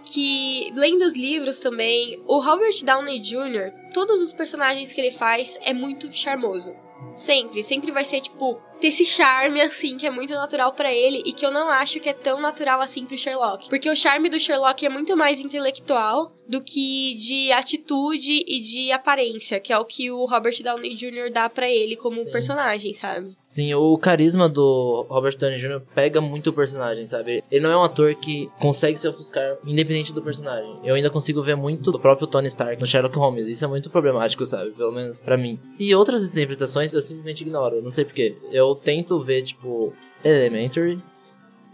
que, 0.04 0.70
lendo 0.76 1.06
os 1.06 1.16
livros 1.16 1.60
também, 1.60 2.22
o 2.26 2.38
Robert 2.38 2.84
Downey 2.84 3.18
Jr., 3.18 3.72
todos 3.94 4.20
os 4.20 4.30
personagens 4.30 4.92
que 4.92 5.00
ele 5.00 5.10
faz 5.10 5.58
é 5.62 5.72
muito 5.72 6.12
charmoso. 6.12 6.76
Sempre, 7.14 7.62
sempre 7.62 7.90
vai 7.90 8.04
ser, 8.04 8.20
tipo, 8.20 8.60
ter 8.78 8.88
esse 8.88 9.04
charme, 9.04 9.60
assim, 9.60 9.96
que 9.96 10.06
é 10.06 10.10
muito 10.10 10.32
natural 10.32 10.72
para 10.72 10.92
ele 10.92 11.22
e 11.24 11.32
que 11.32 11.44
eu 11.44 11.50
não 11.50 11.68
acho 11.68 12.00
que 12.00 12.08
é 12.08 12.12
tão 12.12 12.40
natural 12.40 12.80
assim 12.80 13.04
pro 13.04 13.16
Sherlock. 13.16 13.68
Porque 13.68 13.90
o 13.90 13.96
charme 13.96 14.30
do 14.30 14.38
Sherlock 14.38 14.84
é 14.84 14.88
muito 14.88 15.16
mais 15.16 15.40
intelectual 15.40 16.32
do 16.48 16.62
que 16.62 17.14
de 17.16 17.52
atitude 17.52 18.42
e 18.46 18.60
de 18.60 18.90
aparência, 18.90 19.60
que 19.60 19.70
é 19.70 19.78
o 19.78 19.84
que 19.84 20.10
o 20.10 20.24
Robert 20.24 20.54
Downey 20.62 20.94
Jr. 20.94 21.30
dá 21.30 21.48
para 21.50 21.68
ele 21.68 21.94
como 21.94 22.24
Sim. 22.24 22.30
personagem, 22.30 22.94
sabe? 22.94 23.36
Sim, 23.44 23.74
o 23.74 23.98
carisma 23.98 24.48
do 24.48 25.06
Robert 25.10 25.36
Downey 25.36 25.58
Jr. 25.58 25.82
pega 25.94 26.20
muito 26.22 26.48
o 26.48 26.52
personagem, 26.52 27.06
sabe? 27.06 27.44
Ele 27.50 27.62
não 27.62 27.70
é 27.70 27.76
um 27.76 27.84
ator 27.84 28.14
que 28.14 28.48
consegue 28.58 28.96
se 28.96 29.06
ofuscar 29.06 29.58
independente 29.66 30.14
do 30.14 30.22
personagem. 30.22 30.78
Eu 30.82 30.94
ainda 30.94 31.10
consigo 31.10 31.42
ver 31.42 31.54
muito 31.54 31.92
do 31.92 32.00
próprio 32.00 32.26
Tony 32.26 32.46
Stark 32.48 32.80
no 32.80 32.86
Sherlock 32.86 33.16
Holmes. 33.18 33.46
Isso 33.46 33.64
é 33.64 33.68
muito 33.68 33.90
problemático, 33.90 34.44
sabe? 34.46 34.70
Pelo 34.70 34.92
menos 34.92 35.20
pra 35.20 35.36
mim. 35.36 35.60
E 35.78 35.94
outras 35.94 36.22
interpretações 36.22 36.92
eu 36.92 37.02
simplesmente 37.02 37.42
ignoro. 37.42 37.82
Não 37.82 37.90
sei 37.90 38.06
porquê. 38.06 38.36
Eu 38.50 38.67
tento 38.74 39.22
ver, 39.22 39.42
tipo, 39.42 39.92
Elementary. 40.24 41.02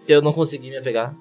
Eu 0.07 0.21
não 0.21 0.33
consegui 0.33 0.71
me 0.71 0.77
apegar. 0.77 1.17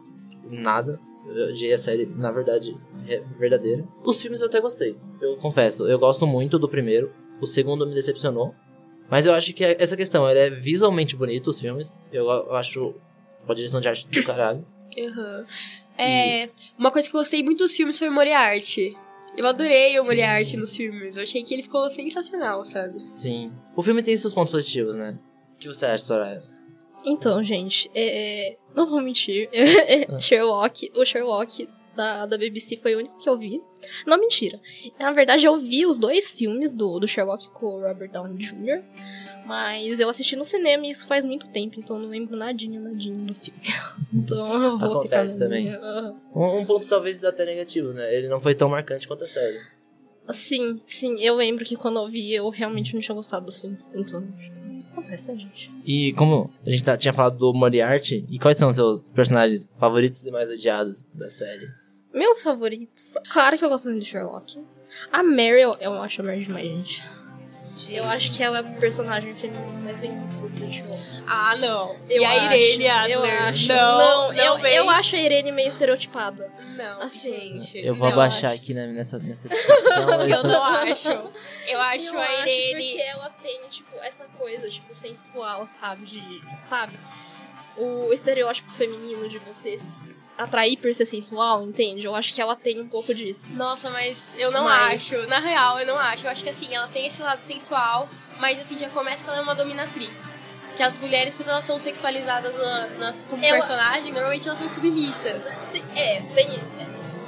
em 0.50 0.60
Nada. 0.60 1.00
Eu 1.26 1.50
odiei 1.50 1.72
a 1.72 1.78
série, 1.78 2.06
na 2.06 2.32
verdade, 2.32 2.78
é 3.08 3.22
verdadeira. 3.40 3.88
Os 4.04 4.22
filmes 4.22 4.42
eu 4.42 4.48
até 4.48 4.60
gostei. 4.60 4.98
Eu 5.22 5.38
confesso. 5.38 5.88
Eu 5.88 5.98
gosto 5.98 6.28
muito 6.28 6.60
do 6.60 6.68
primeiro. 6.68 7.12
O 7.40 7.48
segundo 7.48 7.88
me 7.88 7.94
decepcionou. 7.94 8.54
Mas 9.10 9.26
eu 9.26 9.34
acho 9.34 9.54
que 9.54 9.64
é 9.64 9.78
essa 9.80 9.96
questão, 9.96 10.30
ele 10.30 10.40
é 10.40 10.50
visualmente 10.50 11.16
bonito, 11.16 11.48
os 11.48 11.60
filmes. 11.60 11.94
Eu, 12.12 12.26
eu 12.26 12.56
acho 12.56 12.94
a 13.48 13.54
direção 13.54 13.80
de 13.80 13.88
arte 13.88 14.08
do 14.08 14.24
caralho. 14.24 14.66
Uhum. 14.98 15.46
É, 15.98 16.50
uma 16.78 16.92
coisa 16.92 17.10
que 17.10 17.16
eu 17.16 17.20
gostei 17.20 17.44
muito 17.44 17.60
dos 17.60 17.76
filmes 17.76 17.98
foi 18.00 18.10
o 18.10 18.12
Moriarty. 18.12 18.98
Eu 19.38 19.48
adorei 19.48 20.00
o 20.00 20.04
Moriarty 20.04 20.58
nos 20.58 20.76
filmes. 20.76 21.18
Eu 21.18 21.24
achei 21.24 21.44
que 21.44 21.54
ele 21.54 21.64
ficou 21.64 21.88
sensacional, 21.90 22.64
sabe? 22.66 23.06
Sim. 23.10 23.52
O 23.76 23.82
filme 23.82 24.04
tem 24.04 24.16
seus 24.16 24.34
pontos 24.34 24.52
positivos, 24.52 24.96
né? 24.96 25.18
O 25.68 25.72
que 25.72 25.78
você 25.78 25.86
acha, 25.86 26.04
Soraya? 26.04 26.44
Então, 27.06 27.42
gente, 27.42 27.90
é... 27.96 28.58
não 28.76 28.90
vou 28.90 29.02
mentir. 29.02 29.50
Ah. 30.10 30.20
Sherlock, 30.20 30.92
o 30.96 31.06
Sherlock 31.06 31.70
da, 31.96 32.26
da 32.26 32.38
BBC 32.38 32.78
foi 32.78 32.96
o 32.96 33.00
único 33.00 33.18
que 33.18 33.30
eu 33.30 33.38
vi. 33.38 33.62
Não, 34.06 34.20
mentira. 34.20 34.60
Na 35.00 35.12
verdade, 35.12 35.46
eu 35.46 35.56
vi 35.58 35.86
os 35.86 35.98
dois 35.98 36.30
filmes 36.30 36.74
do, 36.74 37.00
do 37.00 37.08
Sherlock 37.08 37.50
com 37.52 37.78
o 37.78 37.82
Robert 37.82 38.12
Downey 38.12 38.38
Jr., 38.38 38.84
mas 39.46 40.00
eu 40.00 40.10
assisti 40.10 40.36
no 40.36 40.46
cinema 40.46 40.86
e 40.86 40.90
isso 40.90 41.06
faz 41.06 41.26
muito 41.26 41.50
tempo, 41.50 41.78
então 41.78 42.00
não 42.00 42.08
lembro 42.10 42.36
nadinha, 42.36 42.80
nadinha 42.80 43.26
do 43.26 43.34
filme. 43.34 43.60
Então 44.14 44.64
eu 44.64 44.78
vou 44.78 45.00
Acontece 45.00 45.34
ficar 45.34 45.46
também. 45.46 45.64
minha. 45.66 45.80
Aham. 45.80 46.22
Um, 46.36 46.60
um 46.60 46.66
ponto 46.66 46.88
talvez 46.88 47.24
até 47.24 47.46
negativo, 47.46 47.94
né? 47.94 48.16
Ele 48.16 48.28
não 48.28 48.40
foi 48.40 48.54
tão 48.54 48.70
marcante 48.70 49.08
quanto 49.08 49.24
a 49.24 49.28
série. 49.28 49.60
Sim, 50.30 50.80
sim, 50.86 51.20
eu 51.20 51.36
lembro 51.36 51.66
que 51.66 51.76
quando 51.76 52.00
eu 52.00 52.08
vi, 52.08 52.32
eu 52.32 52.48
realmente 52.50 52.94
não 52.94 53.02
tinha 53.02 53.16
gostado 53.16 53.46
dos 53.46 53.60
filmes. 53.60 53.92
Então, 53.94 54.26
acontece, 55.04 55.36
gente? 55.36 55.72
E 55.86 56.14
como 56.14 56.50
a 56.66 56.70
gente 56.70 56.84
tá- 56.84 56.98
tinha 56.98 57.14
falado 57.14 57.38
do 57.38 57.54
Moriarty, 57.54 58.26
e 58.30 58.40
quais 58.40 58.58
são 58.58 58.70
os 58.70 58.76
seus 58.76 59.12
personagens 59.12 59.70
favoritos 59.80 60.26
e 60.26 60.32
mais 60.32 60.50
odiados 60.50 61.04
da 61.14 61.30
série? 61.30 61.68
Meus 62.14 62.42
favoritos. 62.44 63.16
Claro 63.32 63.58
que 63.58 63.66
eu 63.66 63.70
gosto 63.70 63.90
muito 63.90 64.04
de 64.04 64.10
Sherlock. 64.10 64.64
A 65.12 65.24
Meryl, 65.24 65.76
eu 65.82 65.94
acho 66.02 66.22
a 66.22 66.26
Meryl 66.26 66.46
demais, 66.46 66.68
gente. 66.68 67.04
Eu 67.90 68.06
acho 68.06 68.32
que 68.32 68.44
ela 68.44 68.58
é 68.58 68.62
a 68.62 68.64
personagem 68.64 69.34
feminina 69.34 69.82
mais 69.82 69.98
bem 69.98 70.20
construída 70.20 70.66
de. 70.68 70.84
Ah, 71.28 71.56
não. 71.58 71.98
Eu 72.10 72.22
e 72.22 72.26
a 72.26 72.32
acho, 72.32 72.56
Irene 72.56 72.88
Adler? 72.88 73.18
Eu 73.18 73.24
acho. 73.48 73.68
Não, 73.68 73.98
não, 73.98 74.32
não 74.32 74.34
eu, 74.34 74.66
eu 74.66 74.90
acho 74.90 75.16
a 75.16 75.20
Irene 75.20 75.52
meio 75.52 75.70
estereotipada. 75.70 76.52
Não, 76.76 77.00
Assim, 77.00 77.60
gente. 77.60 77.78
Eu 77.80 77.96
vou 77.96 78.08
abaixar 78.08 78.52
acho. 78.52 78.62
aqui 78.62 78.74
né, 78.74 78.88
nessa, 78.88 79.20
nessa 79.20 79.50
discussão. 79.50 80.22
Eu 80.22 80.44
não 80.44 80.64
acho. 80.64 81.10
Eu 81.10 81.82
acho 81.82 82.06
eu 82.08 82.20
a 82.20 82.24
acho 82.24 82.48
Irene. 82.48 82.86
porque 82.86 83.02
ela 83.02 83.30
tem, 83.42 83.68
tipo, 83.70 83.96
essa 83.98 84.26
coisa, 84.38 84.70
tipo, 84.70 84.94
sensual, 84.94 85.66
sabe? 85.68 86.06
De. 86.06 86.42
Sabe? 86.60 87.00
O 87.76 88.14
estereótipo 88.14 88.72
feminino 88.74 89.28
de 89.28 89.40
você 89.40 89.80
se 89.80 90.16
atrair 90.38 90.78
por 90.78 90.94
ser 90.94 91.06
sensual, 91.06 91.64
entende? 91.64 92.06
Eu 92.06 92.16
acho 92.16 92.34
que 92.34 92.42
ela 92.42 92.56
tem 92.56 92.80
um 92.82 92.88
pouco 92.88 93.14
disso. 93.14 93.50
Nossa, 93.52 93.90
mas 93.90 94.36
eu 94.38 94.52
não 94.52 94.64
Mas- 94.66 94.96
acho. 95.14 95.28
Na 95.28 95.40
real, 95.40 95.80
eu 95.80 95.86
não 95.86 95.98
acho. 95.98 96.26
Eu 96.26 96.32
acho 96.32 96.44
que 96.44 96.50
assim, 96.50 96.74
ela 96.74 96.88
tem 96.88 97.06
esse 97.08 97.22
lado 97.22 97.42
sensual, 97.42 98.10
mas 98.40 98.60
assim, 98.60 98.78
já 98.78 98.90
começa 98.90 99.24
quando 99.24 99.36
ela 99.38 99.44
é 99.44 99.44
uma 99.44 99.56
dominatrix. 99.56 100.36
Que 100.76 100.82
as 100.82 100.98
mulheres, 100.98 101.36
quando 101.36 101.50
elas 101.50 101.66
são 101.66 101.78
sexualizadas 101.78 102.56
na- 102.58 102.88
nas, 102.98 103.22
como 103.30 103.44
Eu- 103.44 103.52
personagem, 103.52 104.12
normalmente 104.12 104.48
elas 104.48 104.58
são 104.60 104.68
submissas. 104.68 105.46
É, 105.96 106.22
tem 106.34 106.48
isso. 106.56 106.66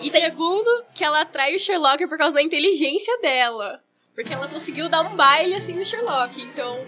E 0.01 0.09
segundo, 0.11 0.83
que 0.93 1.03
ela 1.03 1.21
atrai 1.21 1.55
o 1.55 1.59
Sherlock 1.59 2.05
por 2.07 2.17
causa 2.17 2.33
da 2.35 2.41
inteligência 2.41 3.17
dela. 3.21 3.81
Porque 4.15 4.33
ela 4.33 4.47
conseguiu 4.47 4.87
dar 4.89 5.01
um 5.01 5.15
baile 5.15 5.55
assim 5.55 5.73
no 5.73 5.85
Sherlock, 5.85 6.41
então. 6.41 6.85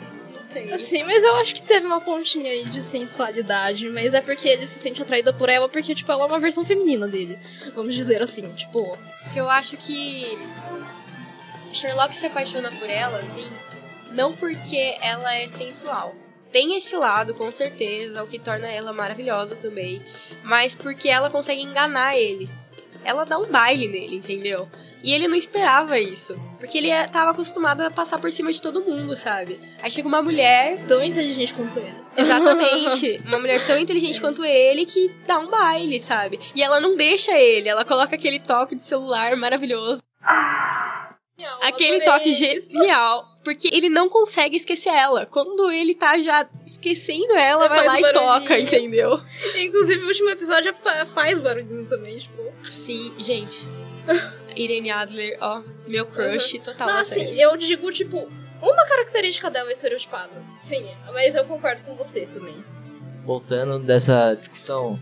Sei. 0.47 0.71
Assim, 0.71 1.03
mas 1.03 1.21
eu 1.23 1.35
acho 1.35 1.55
que 1.55 1.61
teve 1.61 1.85
uma 1.85 1.99
pontinha 1.99 2.49
aí 2.49 2.63
de 2.63 2.81
sensualidade, 2.81 3.89
mas 3.89 4.13
é 4.13 4.21
porque 4.21 4.47
ele 4.47 4.65
se 4.65 4.79
sente 4.79 5.01
atraído 5.01 5.33
por 5.33 5.49
ela, 5.49 5.67
porque, 5.67 5.93
tipo, 5.93 6.09
ela 6.09 6.23
é 6.23 6.25
uma 6.25 6.39
versão 6.39 6.63
feminina 6.63 7.05
dele. 7.05 7.37
Vamos 7.75 7.93
dizer 7.93 8.21
assim, 8.21 8.53
tipo. 8.53 8.97
Porque 9.23 9.41
eu 9.41 9.49
acho 9.49 9.75
que 9.75 10.37
Sherlock 11.73 12.15
se 12.15 12.27
apaixona 12.27 12.71
por 12.71 12.89
ela, 12.89 13.17
assim, 13.17 13.45
não 14.11 14.33
porque 14.33 14.97
ela 15.01 15.35
é 15.35 15.49
sensual. 15.49 16.15
Tem 16.49 16.77
esse 16.77 16.95
lado, 16.95 17.33
com 17.33 17.51
certeza, 17.51 18.23
o 18.23 18.27
que 18.27 18.39
torna 18.39 18.67
ela 18.67 18.93
maravilhosa 18.93 19.53
também. 19.57 20.01
Mas 20.43 20.73
porque 20.73 21.09
ela 21.09 21.29
consegue 21.29 21.61
enganar 21.61 22.17
ele. 22.17 22.49
Ela 23.03 23.23
dá 23.25 23.37
um 23.37 23.45
baile 23.45 23.87
nele, 23.87 24.17
entendeu? 24.17 24.67
E 25.03 25.13
ele 25.13 25.27
não 25.27 25.35
esperava 25.35 25.99
isso. 25.99 26.35
Porque 26.59 26.77
ele 26.79 26.89
é- 26.89 27.07
tava 27.07 27.31
acostumado 27.31 27.81
a 27.81 27.91
passar 27.91 28.17
por 28.19 28.31
cima 28.31 28.51
de 28.51 28.61
todo 28.61 28.81
mundo, 28.83 29.15
sabe? 29.15 29.59
Aí 29.81 29.91
chega 29.91 30.07
uma 30.07 30.21
mulher 30.23 30.85
Tão 30.87 31.03
inteligente 31.03 31.53
quanto 31.53 31.77
ele. 31.79 31.95
Exatamente. 32.17 33.21
Uma 33.27 33.37
mulher 33.39 33.65
tão 33.67 33.77
inteligente 33.77 34.19
quanto 34.19 34.43
ele 34.43 34.85
que 34.85 35.09
dá 35.27 35.37
um 35.37 35.47
baile, 35.47 35.99
sabe? 35.99 36.39
E 36.55 36.63
ela 36.63 36.79
não 36.79 36.95
deixa 36.95 37.31
ele, 37.33 37.69
ela 37.69 37.85
coloca 37.85 38.15
aquele 38.15 38.39
toque 38.39 38.75
de 38.75 38.83
celular 38.83 39.35
maravilhoso. 39.35 40.01
Aquele 41.61 42.01
toque 42.01 42.33
genial. 42.33 43.23
Porque 43.53 43.69
ele 43.75 43.89
não 43.89 44.09
consegue 44.09 44.57
esquecer 44.57 44.89
ela. 44.89 45.25
Quando 45.25 45.71
ele 45.71 45.95
tá 45.95 46.19
já 46.19 46.47
esquecendo 46.65 47.33
ela, 47.33 47.65
Ele 47.65 47.75
vai 47.75 47.87
lá 47.87 47.99
e 47.99 48.01
barulhinho. 48.01 48.31
toca, 48.41 48.59
entendeu? 48.59 49.21
Inclusive, 49.57 50.03
o 50.03 50.07
último 50.07 50.29
episódio 50.29 50.73
fa- 50.83 51.05
faz 51.05 51.39
barulhinho 51.39 51.85
também, 51.85 52.17
tipo. 52.17 52.41
Sim, 52.69 53.13
gente. 53.17 53.65
Irene 54.55 54.89
Adler, 54.89 55.37
ó, 55.39 55.61
meu 55.87 56.05
crush 56.07 56.59
total 56.59 56.87
Não, 56.87 56.97
assim, 56.97 57.19
série. 57.19 57.39
eu 57.41 57.55
digo, 57.57 57.91
tipo, 57.91 58.27
uma 58.61 58.85
característica 58.87 59.49
dela 59.51 59.69
é 59.69 59.73
estereotipada. 59.73 60.43
Sim, 60.61 60.85
mas 61.13 61.35
eu 61.35 61.45
concordo 61.45 61.83
com 61.83 61.95
você 61.95 62.25
também. 62.25 62.55
Voltando 63.25 63.79
dessa 63.79 64.33
discussão 64.33 65.01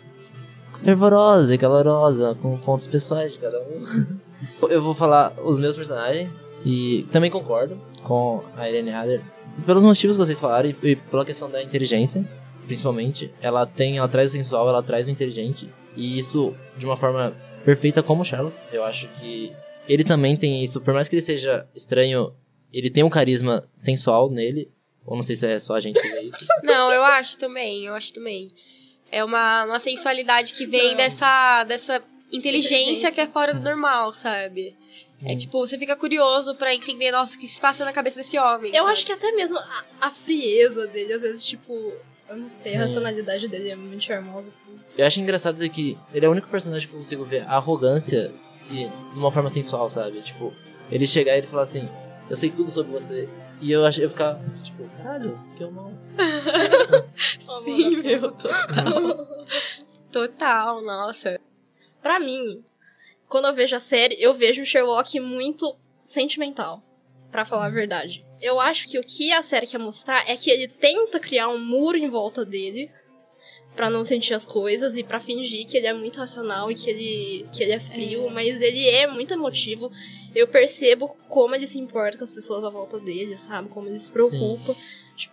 fervorosa 0.84 1.56
e 1.56 1.58
calorosa, 1.58 2.36
com 2.42 2.58
pontos 2.58 2.88
pessoais 2.88 3.34
de 3.34 3.40
cada 3.40 3.60
um. 3.62 4.20
Eu 4.70 4.82
vou 4.84 4.94
falar 4.94 5.34
os 5.44 5.58
meus 5.58 5.76
personagens 5.76 6.40
e 6.66 7.08
também 7.12 7.32
concordo 7.32 7.80
com 8.06 8.44
a 8.56 8.70
Irene 8.70 8.92
Adler. 8.92 9.22
Pelos 9.66 9.84
motivos 9.84 10.16
que 10.16 10.24
vocês 10.24 10.40
falaram 10.40 10.70
e, 10.70 10.92
e 10.92 10.96
pela 10.96 11.26
questão 11.26 11.50
da 11.50 11.62
inteligência, 11.62 12.26
principalmente. 12.66 13.34
Ela 13.42 13.66
tem, 13.66 13.98
ela 13.98 14.08
traz 14.08 14.30
o 14.32 14.34
sensual, 14.34 14.70
ela 14.70 14.84
traz 14.84 15.08
o 15.08 15.12
inteligente. 15.12 15.70
E 15.96 16.18
isso 16.18 16.56
de 16.78 16.86
uma 16.86 16.96
forma 16.96 17.36
perfeita 17.64 18.04
como 18.04 18.22
o 18.22 18.26
Sherlock. 18.26 18.56
Eu 18.72 18.84
acho 18.84 19.08
que 19.20 19.52
ele 19.88 20.04
também 20.04 20.38
tem 20.38 20.64
isso, 20.64 20.80
por 20.82 20.94
mais 20.94 21.08
que 21.10 21.16
ele 21.16 21.22
seja 21.22 21.68
estranho, 21.76 22.34
ele 22.72 22.90
tem 22.90 23.04
um 23.04 23.10
carisma 23.10 23.68
sensual 23.76 24.30
nele. 24.30 24.72
Ou 25.06 25.16
não 25.16 25.24
sei 25.24 25.36
se 25.36 25.48
é 25.48 25.60
só 25.60 25.76
a 25.76 25.80
gente 25.80 26.02
que 26.02 26.08
vê 26.08 26.22
isso. 26.22 26.44
Não, 26.64 26.92
eu 26.92 27.04
acho 27.04 27.38
também, 27.38 27.86
eu 27.86 27.94
acho 27.94 28.12
também. 28.12 28.52
É 29.12 29.24
uma, 29.24 29.64
uma 29.66 29.78
sensualidade 29.78 30.52
que 30.52 30.66
vem 30.66 30.90
Não. 30.90 30.98
dessa, 30.98 31.64
dessa 31.64 32.02
inteligência, 32.32 33.12
que 33.12 33.22
é 33.22 33.28
fora 33.28 33.54
do 33.54 33.62
normal, 33.62 34.14
sabe? 34.14 34.76
É 35.26 35.34
Hum. 35.34 35.38
tipo, 35.38 35.60
você 35.66 35.78
fica 35.78 35.96
curioso 35.96 36.56
pra 36.56 36.74
entender, 36.76 37.12
nossa, 37.12 37.36
o 37.36 37.40
que 37.40 37.48
se 37.48 37.60
passa 37.60 37.86
na 37.86 37.94
cabeça 37.94 38.18
desse 38.18 38.38
homem. 38.38 38.72
Eu 38.76 38.84
sabe? 38.84 38.94
acho 38.94 39.06
que 39.06 39.12
até 39.12 39.32
mesmo 39.32 39.58
a, 39.58 39.84
a 40.02 40.12
frieza 40.12 40.86
dele, 40.88 41.14
às 41.14 41.22
vezes, 41.22 41.44
tipo, 41.44 41.74
eu 42.30 42.38
não 42.38 42.50
sei, 42.50 42.76
a 42.76 42.80
Hum. 42.80 42.82
racionalidade 42.82 43.48
dele 43.48 43.70
é 43.70 43.76
muito 43.76 44.04
charmosa, 44.04 44.48
assim. 44.50 44.78
Eu 44.98 45.06
acho 45.06 45.20
engraçado 45.20 45.58
que 45.70 45.98
ele 46.14 46.26
é 46.26 46.30
o 46.30 46.32
único 46.32 46.48
personagem 46.50 46.88
que 46.88 46.94
eu 46.94 47.00
consigo 47.00 47.24
ver 47.26 47.42
a 47.44 47.56
arrogância 47.56 48.34
e 48.70 48.86
de 48.86 49.18
uma 49.20 49.32
forma 49.32 49.50
sensual, 49.50 49.90
sabe? 49.90 50.22
Tipo, 50.22 50.54
ele 50.92 51.06
chegar 51.08 51.34
e 51.36 51.38
ele 51.40 51.48
falar 51.48 51.64
assim, 51.64 51.88
eu 52.30 52.36
sei 52.38 52.50
tudo 52.50 52.70
sobre 52.72 52.92
você. 52.92 53.28
E 53.62 53.72
eu 53.72 53.86
achei 53.86 54.04
eu 54.04 54.10
ficar, 54.10 54.38
tipo, 54.64 54.84
caralho, 54.98 55.40
que 55.56 55.64
eu 55.64 55.72
não. 55.72 55.98
Sim, 57.40 57.98
meu, 57.98 58.32
total. 58.32 59.28
total, 60.12 60.82
nossa. 60.82 61.40
Pra 62.06 62.20
mim, 62.20 62.64
quando 63.28 63.48
eu 63.48 63.54
vejo 63.56 63.76
a 63.76 63.80
série, 63.80 64.16
eu 64.22 64.32
vejo 64.32 64.62
o 64.62 64.66
Sherlock 64.66 65.20
muito 65.20 65.76
sentimental, 66.04 66.84
pra 67.32 67.44
falar 67.46 67.66
a 67.66 67.70
verdade. 67.70 68.24
Eu 68.40 68.60
acho 68.60 68.88
que 68.88 69.00
o 69.00 69.04
que 69.04 69.32
a 69.34 69.42
série 69.42 69.66
quer 69.66 69.80
mostrar 69.80 70.24
é 70.30 70.38
que 70.38 70.52
ele 70.52 70.68
tenta 70.68 71.20
criar 71.20 71.48
um 71.48 71.58
muro 71.58 71.98
em 71.98 72.08
volta 72.08 72.46
dele 72.46 72.92
pra 73.76 73.90
não 73.90 74.06
sentir 74.06 74.36
as 74.36 74.46
coisas 74.46 74.96
e 74.96 75.04
pra 75.04 75.20
fingir 75.20 75.66
que 75.66 75.76
ele 75.78 75.88
é 75.88 75.94
muito 75.94 76.20
racional 76.20 76.70
e 76.72 76.76
que 76.76 76.88
ele, 76.92 77.48
que 77.52 77.64
ele 77.64 77.72
é 77.72 77.80
frio, 77.80 78.28
É. 78.28 78.30
mas 78.30 78.62
ele 78.62 78.88
é 78.88 79.08
muito 79.08 79.34
emotivo. 79.34 79.92
Eu 80.36 80.48
percebo 80.48 81.08
como 81.28 81.56
ele 81.56 81.66
se 81.66 81.80
importa 81.80 82.20
com 82.20 82.24
as 82.24 82.32
pessoas 82.32 82.64
à 82.64 82.70
volta 82.70 83.00
dele, 83.00 83.36
sabe? 83.36 83.68
Como 83.70 83.88
ele 83.90 84.00
se 84.00 84.12
preocupa. 84.12 84.76
Tipo, 84.76 84.78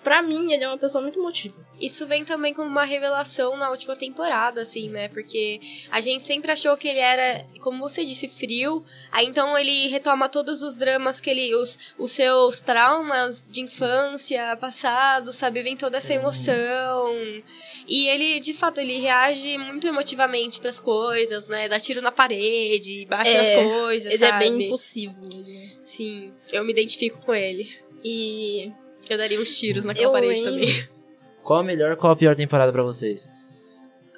Pra 0.04 0.22
mim, 0.22 0.52
ele 0.52 0.62
é 0.62 0.68
uma 0.68 0.78
pessoa 0.78 1.02
muito 1.02 1.18
emotiva. 1.18 1.56
Isso 1.80 2.06
vem 2.06 2.24
também 2.24 2.54
como 2.54 2.68
uma 2.68 2.84
revelação 2.84 3.56
na 3.56 3.68
última 3.70 3.96
temporada, 3.96 4.60
assim, 4.62 4.88
né? 4.88 5.08
Porque 5.08 5.60
a 5.90 6.00
gente 6.00 6.22
sempre 6.22 6.52
achou 6.52 6.76
que 6.76 6.86
ele 6.86 7.00
era, 7.00 7.44
como 7.60 7.80
você 7.80 8.04
disse, 8.04 8.28
frio. 8.28 8.84
Aí 9.10 9.26
então 9.26 9.58
ele 9.58 9.88
retoma 9.88 10.28
todos 10.28 10.62
os 10.62 10.76
dramas 10.76 11.20
que 11.20 11.28
ele. 11.28 11.52
Os, 11.56 11.76
os 11.98 12.12
seus 12.12 12.60
traumas 12.60 13.42
de 13.48 13.60
infância, 13.62 14.56
passado, 14.60 15.32
sabe? 15.32 15.62
Vem 15.62 15.76
toda 15.76 15.96
essa 15.96 16.08
Sim. 16.08 16.14
emoção. 16.14 17.12
E 17.88 18.06
ele, 18.06 18.38
de 18.38 18.54
fato, 18.54 18.78
ele 18.78 19.00
reage 19.00 19.58
muito 19.58 19.84
emotivamente 19.86 20.60
pras 20.60 20.78
coisas, 20.78 21.48
né? 21.48 21.68
Dá 21.68 21.80
tiro 21.80 22.00
na 22.00 22.12
parede, 22.12 23.04
bate 23.06 23.30
É, 23.30 23.38
nas 23.38 23.50
coisas. 23.50 24.12
Ele 24.14 24.24
é 24.24 24.28
sabe? 24.28 24.38
bem 24.48 24.62
impulsivo. 24.66 25.24
ele- 25.24 25.72
Sim, 25.82 26.32
eu 26.52 26.62
me 26.64 26.70
identifico 26.72 27.20
com 27.22 27.34
ele. 27.34 27.68
E 28.04 28.70
Eu 29.08 29.18
daria 29.18 29.40
uns 29.40 29.58
tiros 29.58 29.84
naquela 29.84 30.06
Eu, 30.06 30.12
parede 30.12 30.40
hein? 30.40 30.44
também. 30.44 30.88
Qual 31.42 31.60
a 31.60 31.62
melhor, 31.62 31.96
qual 31.96 32.12
a 32.12 32.16
pior 32.16 32.36
temporada 32.36 32.72
pra 32.72 32.82
vocês? 32.82 33.28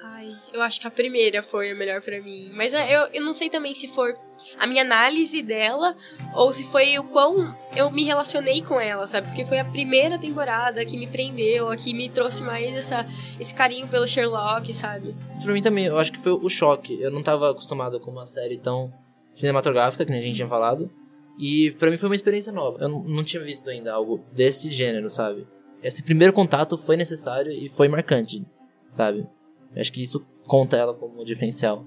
Ai, 0.03 0.31
eu 0.53 0.61
acho 0.61 0.79
que 0.79 0.87
a 0.87 0.91
primeira 0.91 1.41
foi 1.41 1.71
a 1.71 1.75
melhor 1.75 2.01
pra 2.01 2.21
mim. 2.21 2.51
Mas 2.53 2.73
é, 2.73 2.95
eu, 2.95 3.09
eu 3.13 3.23
não 3.23 3.33
sei 3.33 3.49
também 3.49 3.73
se 3.73 3.87
for 3.87 4.13
a 4.57 4.67
minha 4.67 4.83
análise 4.83 5.41
dela 5.41 5.95
ou 6.35 6.53
se 6.53 6.63
foi 6.65 6.97
o 6.99 7.03
quão 7.03 7.55
eu 7.75 7.89
me 7.89 8.03
relacionei 8.03 8.61
com 8.61 8.79
ela, 8.79 9.07
sabe? 9.07 9.27
Porque 9.27 9.43
foi 9.43 9.59
a 9.59 9.65
primeira 9.65 10.19
temporada 10.19 10.85
que 10.85 10.95
me 10.95 11.07
prendeu, 11.07 11.69
a 11.69 11.75
que 11.75 11.93
me 11.93 12.07
trouxe 12.09 12.43
mais 12.43 12.75
essa, 12.75 13.05
esse 13.39 13.53
carinho 13.53 13.87
pelo 13.87 14.07
Sherlock, 14.07 14.71
sabe? 14.73 15.15
Pra 15.43 15.51
mim 15.51 15.61
também, 15.61 15.85
eu 15.85 15.97
acho 15.97 16.11
que 16.11 16.19
foi 16.19 16.31
o 16.31 16.47
choque. 16.47 17.01
Eu 17.01 17.09
não 17.11 17.23
tava 17.23 17.49
acostumado 17.51 17.99
com 17.99 18.11
uma 18.11 18.27
série 18.27 18.59
tão 18.59 18.93
cinematográfica, 19.31 20.05
que 20.05 20.11
nem 20.11 20.19
a 20.21 20.23
gente 20.23 20.35
tinha 20.35 20.47
falado. 20.47 20.89
E 21.37 21.71
pra 21.71 21.91
mim 21.91 21.97
foi 21.97 22.09
uma 22.09 22.15
experiência 22.15 22.51
nova. 22.51 22.79
Eu 22.81 22.89
não, 22.89 23.23
tinha 23.23 23.43
visto 23.43 23.69
ainda 23.69 23.93
algo 23.93 24.23
desse 24.31 24.69
gênero, 24.69 25.09
sabe? 25.09 25.47
Esse 25.83 26.03
primeiro 26.03 26.33
contato 26.33 26.77
foi 26.77 26.95
necessário 26.95 27.51
e 27.51 27.69
foi 27.69 27.87
marcante, 27.87 28.45
sabe? 28.91 29.27
Eu 29.73 29.81
acho 29.81 29.91
que 29.91 30.01
isso 30.01 30.25
conta 30.47 30.77
ela 30.77 30.93
como 30.93 31.25
diferencial. 31.25 31.85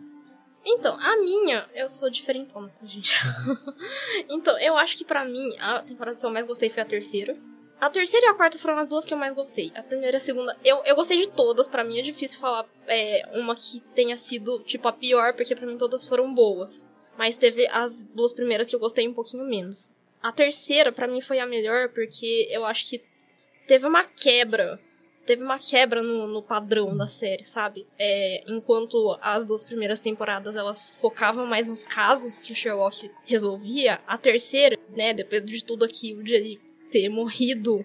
Então, 0.64 0.96
a 1.00 1.16
minha, 1.16 1.66
eu 1.74 1.88
sou 1.88 2.10
diferentona, 2.10 2.68
tá, 2.68 2.86
gente? 2.86 3.14
então, 4.28 4.58
eu 4.58 4.76
acho 4.76 4.98
que 4.98 5.04
pra 5.04 5.24
mim, 5.24 5.56
a 5.58 5.82
temporada 5.82 6.18
que 6.18 6.26
eu 6.26 6.30
mais 6.30 6.46
gostei 6.46 6.68
foi 6.68 6.82
a 6.82 6.86
terceira. 6.86 7.36
A 7.80 7.88
terceira 7.88 8.26
e 8.26 8.28
a 8.30 8.34
quarta 8.34 8.58
foram 8.58 8.76
as 8.76 8.88
duas 8.88 9.04
que 9.04 9.14
eu 9.14 9.18
mais 9.18 9.32
gostei. 9.32 9.70
A 9.74 9.82
primeira 9.82 10.16
e 10.16 10.18
a 10.18 10.20
segunda, 10.20 10.56
eu, 10.64 10.82
eu 10.84 10.96
gostei 10.96 11.16
de 11.16 11.28
todas. 11.28 11.68
Pra 11.68 11.84
mim 11.84 11.98
é 11.98 12.02
difícil 12.02 12.40
falar 12.40 12.66
é, 12.88 13.22
uma 13.34 13.54
que 13.54 13.80
tenha 13.94 14.16
sido, 14.16 14.58
tipo, 14.64 14.88
a 14.88 14.92
pior, 14.92 15.32
porque 15.34 15.54
pra 15.54 15.66
mim 15.66 15.78
todas 15.78 16.04
foram 16.04 16.34
boas. 16.34 16.87
Mas 17.18 17.36
teve 17.36 17.66
as 17.66 18.00
duas 18.14 18.32
primeiras 18.32 18.70
que 18.70 18.76
eu 18.76 18.80
gostei 18.80 19.08
um 19.08 19.12
pouquinho 19.12 19.44
menos. 19.44 19.92
A 20.22 20.30
terceira, 20.30 20.92
pra 20.92 21.08
mim, 21.08 21.20
foi 21.20 21.40
a 21.40 21.46
melhor, 21.46 21.88
porque 21.88 22.46
eu 22.48 22.64
acho 22.64 22.88
que 22.88 23.02
teve 23.66 23.84
uma 23.86 24.04
quebra. 24.04 24.80
Teve 25.26 25.42
uma 25.42 25.58
quebra 25.58 26.00
no, 26.00 26.28
no 26.28 26.42
padrão 26.42 26.96
da 26.96 27.06
série, 27.06 27.42
sabe? 27.42 27.86
É, 27.98 28.44
enquanto 28.46 29.18
as 29.20 29.44
duas 29.44 29.62
primeiras 29.64 30.00
temporadas 30.00 30.56
elas 30.56 30.96
focavam 30.98 31.44
mais 31.44 31.66
nos 31.66 31.84
casos 31.84 32.40
que 32.40 32.52
o 32.52 32.54
Sherlock 32.54 33.10
resolvia, 33.26 34.00
a 34.06 34.16
terceira, 34.16 34.78
né, 34.96 35.12
depois 35.12 35.44
de 35.44 35.62
tudo 35.62 35.84
aquilo 35.84 36.22
de 36.22 36.34
ele 36.34 36.60
ter 36.90 37.10
morrido, 37.10 37.84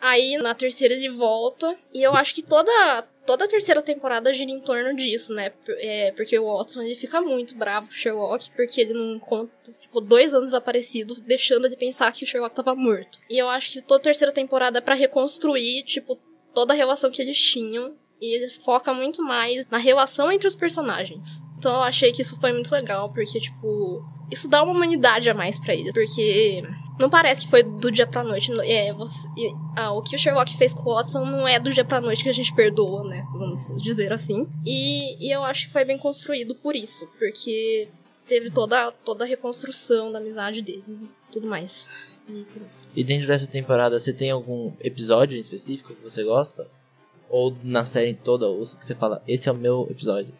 aí 0.00 0.36
na 0.38 0.54
terceira 0.54 0.94
ele 0.94 1.10
volta, 1.10 1.76
e 1.92 2.02
eu 2.02 2.14
acho 2.14 2.36
que 2.36 2.42
toda, 2.42 3.02
toda 3.26 3.44
a 3.44 3.48
terceira 3.48 3.82
temporada 3.82 4.32
gira 4.32 4.50
em 4.50 4.60
torno 4.60 4.94
disso, 4.94 5.32
né? 5.32 5.52
É, 5.68 6.12
porque 6.12 6.38
o 6.38 6.56
Watson 6.56 6.82
ele 6.82 6.96
fica 6.96 7.20
muito 7.20 7.54
bravo 7.54 7.88
com 7.88 7.92
o 7.92 7.96
Sherlock, 7.96 8.50
porque 8.50 8.80
ele 8.80 8.94
não 8.94 9.18
conta, 9.18 9.72
ficou 9.72 10.00
dois 10.00 10.34
anos 10.34 10.46
desaparecido, 10.46 11.20
deixando 11.20 11.68
de 11.68 11.76
pensar 11.76 12.12
que 12.12 12.24
o 12.24 12.26
Sherlock 12.26 12.54
tava 12.54 12.74
morto. 12.74 13.18
E 13.30 13.38
eu 13.38 13.48
acho 13.48 13.72
que 13.72 13.82
toda 13.82 14.00
a 14.00 14.04
terceira 14.04 14.32
temporada 14.32 14.78
é 14.78 14.80
pra 14.80 14.94
reconstruir, 14.94 15.84
tipo, 15.84 16.18
toda 16.54 16.72
a 16.72 16.76
relação 16.76 17.10
que 17.10 17.22
eles 17.22 17.40
tinham. 17.40 17.96
E 18.20 18.36
ele 18.36 18.50
foca 18.50 18.92
muito 18.92 19.22
mais 19.22 19.66
na 19.70 19.78
relação 19.78 20.30
entre 20.30 20.46
os 20.46 20.54
personagens. 20.54 21.42
Então 21.60 21.82
achei 21.82 22.10
que 22.10 22.22
isso 22.22 22.40
foi 22.40 22.54
muito 22.54 22.72
legal, 22.72 23.10
porque, 23.10 23.38
tipo, 23.38 24.02
isso 24.32 24.48
dá 24.48 24.62
uma 24.62 24.72
humanidade 24.72 25.28
a 25.28 25.34
mais 25.34 25.58
pra 25.58 25.74
eles. 25.74 25.92
Porque 25.92 26.64
não 26.98 27.10
parece 27.10 27.42
que 27.42 27.48
foi 27.48 27.62
do 27.62 27.92
dia 27.92 28.06
pra 28.06 28.24
noite. 28.24 28.50
É, 28.62 28.94
você, 28.94 29.28
ah, 29.76 29.92
o 29.92 30.00
que 30.00 30.16
o 30.16 30.18
Sherlock 30.18 30.56
fez 30.56 30.72
com 30.72 30.88
o 30.88 30.94
Watson 30.94 31.22
não 31.26 31.46
é 31.46 31.60
do 31.60 31.70
dia 31.70 31.84
pra 31.84 32.00
noite 32.00 32.22
que 32.22 32.30
a 32.30 32.32
gente 32.32 32.54
perdoa, 32.54 33.04
né? 33.04 33.26
Vamos 33.30 33.74
dizer 33.82 34.10
assim. 34.10 34.48
E, 34.64 35.22
e 35.22 35.30
eu 35.30 35.44
acho 35.44 35.66
que 35.66 35.72
foi 35.72 35.84
bem 35.84 35.98
construído 35.98 36.54
por 36.54 36.74
isso. 36.74 37.06
Porque 37.18 37.90
teve 38.26 38.50
toda, 38.50 38.90
toda 39.04 39.24
a 39.24 39.28
reconstrução 39.28 40.10
da 40.10 40.18
amizade 40.18 40.62
deles 40.62 41.10
e 41.10 41.30
tudo 41.30 41.46
mais. 41.46 41.90
E. 42.26 42.46
E 42.96 43.04
dentro 43.04 43.26
dessa 43.26 43.46
temporada, 43.46 43.98
você 43.98 44.14
tem 44.14 44.30
algum 44.30 44.72
episódio 44.80 45.36
em 45.36 45.40
específico 45.40 45.94
que 45.94 46.02
você 46.02 46.24
gosta? 46.24 46.66
Ou 47.28 47.54
na 47.62 47.84
série 47.84 48.14
toda, 48.14 48.46
ou 48.46 48.64
que 48.64 48.86
você 48.86 48.94
fala, 48.94 49.22
esse 49.28 49.46
é 49.46 49.52
o 49.52 49.54
meu 49.54 49.86
episódio? 49.90 50.32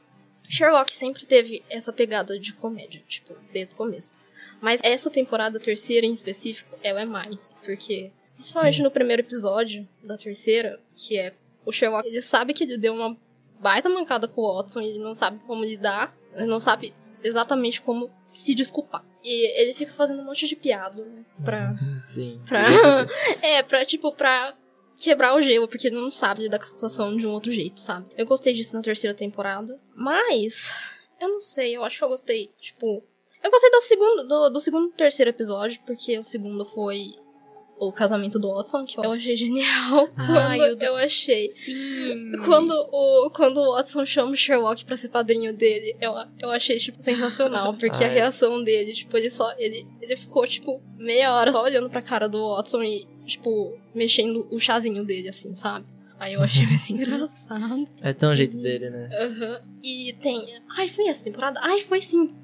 Sherlock 0.51 0.95
sempre 0.95 1.25
teve 1.25 1.63
essa 1.71 1.93
pegada 1.93 2.39
de 2.39 2.53
comédia, 2.53 3.01
tipo, 3.07 3.37
desde 3.53 3.73
o 3.73 3.77
começo. 3.77 4.13
Mas 4.61 4.81
essa 4.83 5.09
temporada, 5.09 5.61
terceira 5.61 6.05
em 6.05 6.13
específico, 6.13 6.77
ela 6.83 7.03
é 7.03 7.05
mais. 7.05 7.55
Porque, 7.65 8.11
principalmente 8.35 8.83
no 8.83 8.91
primeiro 8.91 9.23
episódio 9.23 9.89
da 10.03 10.19
terceira, 10.19 10.81
que 10.95 11.17
é 11.17 11.33
o 11.65 11.71
Sherlock, 11.71 12.09
ele 12.09 12.21
sabe 12.21 12.53
que 12.53 12.65
ele 12.65 12.77
deu 12.77 12.95
uma 12.95 13.17
baita 13.61 13.89
mancada 13.89 14.27
com 14.27 14.41
o 14.41 14.57
Watson, 14.57 14.81
ele 14.81 14.99
não 14.99 15.15
sabe 15.15 15.39
como 15.47 15.65
lidar, 15.65 16.17
ele 16.35 16.47
não 16.47 16.61
sabe 16.61 16.93
exatamente 17.23 17.81
como 17.81 18.11
se 18.25 18.53
desculpar. 18.53 19.05
E 19.23 19.61
ele 19.61 19.75
fica 19.75 19.93
fazendo 19.93 20.23
um 20.23 20.25
monte 20.25 20.49
de 20.49 20.57
piada, 20.57 21.05
né, 21.05 21.25
pra... 21.45 21.77
Sim. 22.05 22.41
Pra... 22.47 22.63
é, 23.41 23.63
pra, 23.63 23.85
tipo, 23.85 24.13
pra 24.13 24.55
quebrar 25.01 25.35
o 25.35 25.41
gelo, 25.41 25.67
porque 25.67 25.89
ele 25.89 25.97
não 25.97 26.11
sabe 26.11 26.43
lidar 26.43 26.59
com 26.59 26.65
a 26.65 26.69
situação 26.69 27.17
de 27.17 27.27
um 27.27 27.33
outro 27.33 27.51
jeito, 27.51 27.81
sabe? 27.81 28.07
Eu 28.17 28.27
gostei 28.27 28.53
disso 28.53 28.77
na 28.77 28.83
terceira 28.83 29.17
temporada, 29.17 29.81
mas 29.97 30.73
eu 31.21 31.29
não 31.29 31.41
sei, 31.41 31.77
eu 31.77 31.83
acho 31.83 31.99
que 31.99 32.05
eu 32.05 32.09
gostei, 32.09 32.51
tipo, 32.61 33.03
eu 33.43 33.51
gostei 33.51 33.71
do 33.71 33.81
segundo, 33.81 34.29
do, 34.29 34.51
do 34.51 34.61
segundo 34.61 34.89
e 34.89 34.93
terceiro 34.93 35.31
episódio, 35.31 35.81
porque 35.87 36.19
o 36.19 36.25
segundo 36.25 36.65
foi 36.65 37.15
o 37.81 37.91
casamento 37.91 38.39
do 38.39 38.53
Watson, 38.55 38.85
que 38.85 38.99
eu 38.99 39.11
achei 39.11 39.35
genial. 39.35 40.11
Ai, 40.19 40.59
quando 40.59 40.83
eu 40.83 40.91
eu 40.91 40.97
achei. 40.97 41.51
Sim. 41.51 42.33
Quando 42.45 42.73
o, 42.73 43.31
quando 43.31 43.59
o 43.59 43.73
Watson 43.73 44.05
chama 44.05 44.33
o 44.33 44.37
Sherlock 44.37 44.85
pra 44.85 44.99
ser 44.99 45.09
padrinho 45.09 45.55
dele, 45.55 45.97
eu, 45.99 46.13
eu 46.39 46.51
achei, 46.51 46.79
tipo, 46.79 47.03
sensacional. 47.03 47.73
Porque 47.81 48.05
a 48.05 48.09
Ai. 48.09 48.15
reação 48.15 48.63
dele, 48.63 48.93
tipo, 48.93 49.17
ele 49.17 49.31
só. 49.31 49.51
Ele, 49.57 49.87
ele 50.03 50.17
ficou, 50.17 50.47
tipo, 50.47 50.83
meia 50.99 51.35
hora 51.35 51.51
só 51.51 51.63
olhando 51.63 51.89
pra 51.89 52.03
cara 52.03 52.29
do 52.29 52.55
Watson 52.55 52.83
e, 52.83 53.09
tipo, 53.31 53.79
mexendo 53.95 54.47
o 54.51 54.59
chazinho 54.59 55.05
dele, 55.05 55.29
assim, 55.29 55.55
sabe? 55.55 55.87
Aí 56.19 56.35
eu 56.35 56.43
achei 56.43 56.67
muito 56.67 56.85
engraçado. 56.93 57.89
É 58.03 58.13
tão 58.13 58.33
o 58.33 58.37
jeito 58.37 58.59
dele, 58.59 58.91
né? 58.91 59.09
Aham. 59.13 59.61
E 59.83 60.13
tem. 60.21 60.47
Ai, 60.77 60.89
foi 60.89 61.07
essa 61.09 61.25
temporada? 61.25 61.59
Ai, 61.63 61.81
foi 61.81 62.01
sim. 62.01 62.35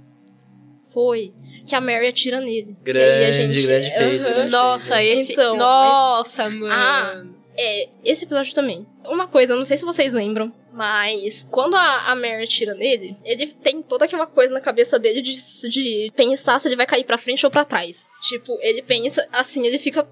Foi. 0.86 1.32
Que 1.66 1.74
a 1.74 1.80
Mary 1.80 2.06
atira 2.06 2.40
nele. 2.40 2.76
Que 2.84 2.90
aí 2.92 2.96
a 3.26 3.30
Grande, 3.30 3.32
gente- 3.54 3.66
grande 3.66 3.90
feito, 3.90 4.22
grande 4.24 4.50
Nossa, 4.52 5.02
esse. 5.02 5.32
Então, 5.32 5.56
nossa, 5.56 6.48
mano. 6.48 6.68
Ah. 6.72 7.26
É, 7.58 7.88
esse 8.04 8.24
episódio 8.24 8.54
também. 8.54 8.86
Uma 9.04 9.26
coisa, 9.26 9.52
eu 9.54 9.56
não 9.56 9.64
sei 9.64 9.76
se 9.78 9.84
vocês 9.84 10.12
lembram, 10.12 10.52
mas 10.72 11.46
quando 11.50 11.74
a, 11.74 12.10
a 12.10 12.14
Mary 12.14 12.42
atira 12.44 12.74
nele, 12.74 13.16
ele 13.24 13.46
tem 13.46 13.80
toda 13.82 14.04
aquela 14.04 14.26
coisa 14.26 14.52
na 14.52 14.60
cabeça 14.60 14.98
dele 14.98 15.22
de, 15.22 15.34
de 15.68 16.12
pensar 16.14 16.60
se 16.60 16.68
ele 16.68 16.76
vai 16.76 16.86
cair 16.86 17.04
pra 17.04 17.16
frente 17.16 17.44
ou 17.46 17.50
pra 17.50 17.64
trás. 17.64 18.10
Tipo, 18.22 18.58
ele 18.60 18.82
pensa 18.82 19.26
assim, 19.32 19.66
ele 19.66 19.78
fica 19.78 20.06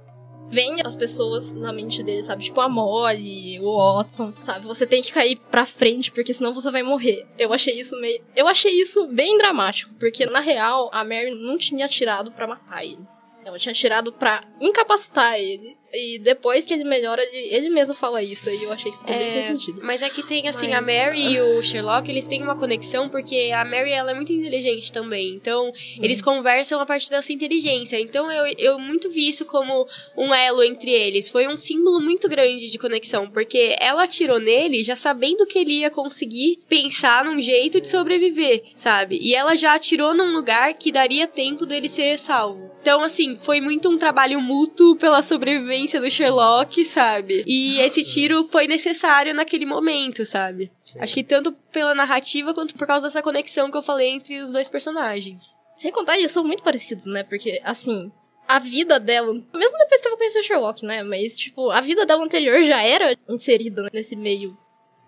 vem 0.49 0.81
as 0.85 0.97
pessoas 0.97 1.55
na 1.55 1.73
mente 1.73 2.03
dele, 2.03 2.23
sabe? 2.23 2.45
Tipo 2.45 2.61
a 2.61 2.69
Molly, 2.69 3.61
o 3.61 3.77
Watson, 3.77 4.33
sabe? 4.43 4.67
Você 4.67 4.87
tem 4.87 5.03
que 5.03 5.13
cair 5.13 5.37
pra 5.51 5.67
frente, 5.67 6.11
porque 6.11 6.33
senão 6.33 6.55
você 6.55 6.71
vai 6.71 6.83
morrer. 6.83 7.27
Eu 7.39 7.53
achei 7.53 7.79
isso 7.79 7.99
meio. 8.01 8.23
Eu 8.37 8.47
achei 8.47 8.73
isso 8.73 9.07
bem 9.09 9.37
dramático, 9.39 9.95
porque 9.99 10.27
na 10.27 10.41
real 10.41 10.91
a 10.93 11.05
Mary 11.05 11.35
não 11.35 11.57
tinha 11.57 11.87
atirado 11.87 12.31
pra 12.33 12.47
matar 12.47 12.85
ele. 12.85 13.07
Ela 13.45 13.59
tinha 13.59 13.73
atirado 13.73 14.13
pra 14.13 14.41
incapacitar 14.61 15.35
ele. 15.35 15.77
E 15.95 16.19
depois 16.19 16.65
que 16.65 16.75
ele 16.75 16.85
melhora, 16.85 17.23
ele, 17.23 17.55
ele 17.55 17.71
mesmo 17.71 17.95
fala 17.95 18.23
isso. 18.23 18.51
E 18.51 18.63
eu 18.65 18.73
achei 18.73 18.91
que 18.91 18.99
ficou 18.99 19.15
bem 19.17 19.31
sem 19.31 19.43
sentido. 19.45 19.81
Mas 19.83 20.03
é 20.03 20.11
que 20.11 20.23
tem, 20.23 20.49
assim, 20.49 20.69
Mas- 20.69 20.79
a 20.79 20.81
Mary 20.81 21.33
e 21.35 21.41
o 21.41 21.63
Sherlock, 21.63 22.11
eles 22.11 22.27
têm 22.27 22.43
uma 22.43 22.57
conexão, 22.57 23.09
porque 23.09 23.51
a 23.55 23.65
Mary, 23.65 23.91
ela 23.91 24.11
é 24.11 24.15
muito 24.15 24.33
inteligente 24.33 24.93
também. 24.93 25.31
Então, 25.35 25.71
eles 26.01 26.21
conversam 26.21 26.81
a 26.81 26.87
partir 26.87 27.11
dessa 27.11 27.33
inteligência. 27.33 27.99
Então, 28.01 28.31
eu, 28.31 28.53
eu 28.59 28.79
muito 28.79 29.11
vi 29.11 29.29
isso 29.29 29.45
como 29.45 29.87
um 30.17 30.35
elo 30.35 30.63
entre 30.63 30.91
eles. 30.91 31.29
Foi 31.29 31.47
um 31.47 31.57
símbolo 31.57 32.01
muito 32.01 32.29
grande 32.29 32.71
de 32.71 32.79
conexão, 32.79 33.29
porque 33.31 33.77
ela 33.81 34.05
atirou 34.05 34.41
nele 34.41 34.83
já 34.83 34.97
sabendo 34.97 35.47
que 35.47 35.59
ele 35.59 35.81
ia 35.81 35.91
conseguir 35.91 36.59
pensar 36.69 37.25
num 37.25 37.41
jeito 37.41 37.81
de 37.81 37.89
sobreviver, 37.89 38.63
sabe? 38.75 39.19
E 39.21 39.35
ela 39.35 39.55
já 39.55 39.75
atirou 39.75 40.15
num 40.15 40.33
lugar 40.33 40.75
que 40.75 40.91
daria 40.91 41.27
tempo 41.27 41.67
dele 41.67 41.89
ser 41.89 42.19
salvo. 42.19 42.73
Então, 42.81 43.03
assim, 43.03 43.39
foi 43.41 43.61
muito 43.63 43.89
um 43.89 43.97
trabalho 43.97 44.41
mútuo 44.41 44.97
pela 44.97 45.23
sobrevivência 45.23 45.84
do 45.93 46.11
Sherlock, 46.11 46.85
sabe? 46.85 47.45
E 47.47 47.79
esse 47.81 48.03
tiro 48.03 48.45
foi 48.45 48.67
necessário 48.67 49.35
naquele 49.35 49.67
momento, 49.67 50.25
sabe? 50.25 50.71
Acho 50.99 51.15
que 51.15 51.25
tanto 51.25 51.53
pela 51.73 51.95
narrativa 51.95 52.55
quanto 52.55 52.75
por 52.75 52.87
causa 52.87 53.07
dessa 53.07 53.23
conexão 53.23 53.71
que 53.71 53.77
eu 53.77 53.83
falei 53.83 54.11
entre 54.11 54.41
os 54.41 54.53
dois 54.53 54.69
personagens. 54.69 55.55
Sem 55.77 55.93
contar, 55.93 56.17
eles 56.17 56.33
são 56.33 56.45
muito 56.45 56.63
parecidos, 56.63 57.07
né? 57.07 57.23
Porque, 57.23 57.61
assim, 57.65 58.13
a 58.47 58.59
vida 58.59 59.01
dela, 59.01 59.33
mesmo 59.33 59.79
depois 59.79 60.01
que 60.01 60.09
ela 60.09 60.17
conheceu 60.17 60.41
o 60.41 60.45
Sherlock, 60.45 60.85
né? 60.85 61.03
Mas, 61.03 61.39
tipo, 61.39 61.71
a 61.71 61.81
vida 61.81 62.07
dela 62.07 62.25
anterior 62.25 62.63
já 62.63 62.83
era 62.83 63.17
inserida 63.29 63.89
nesse 63.93 64.15
meio. 64.17 64.57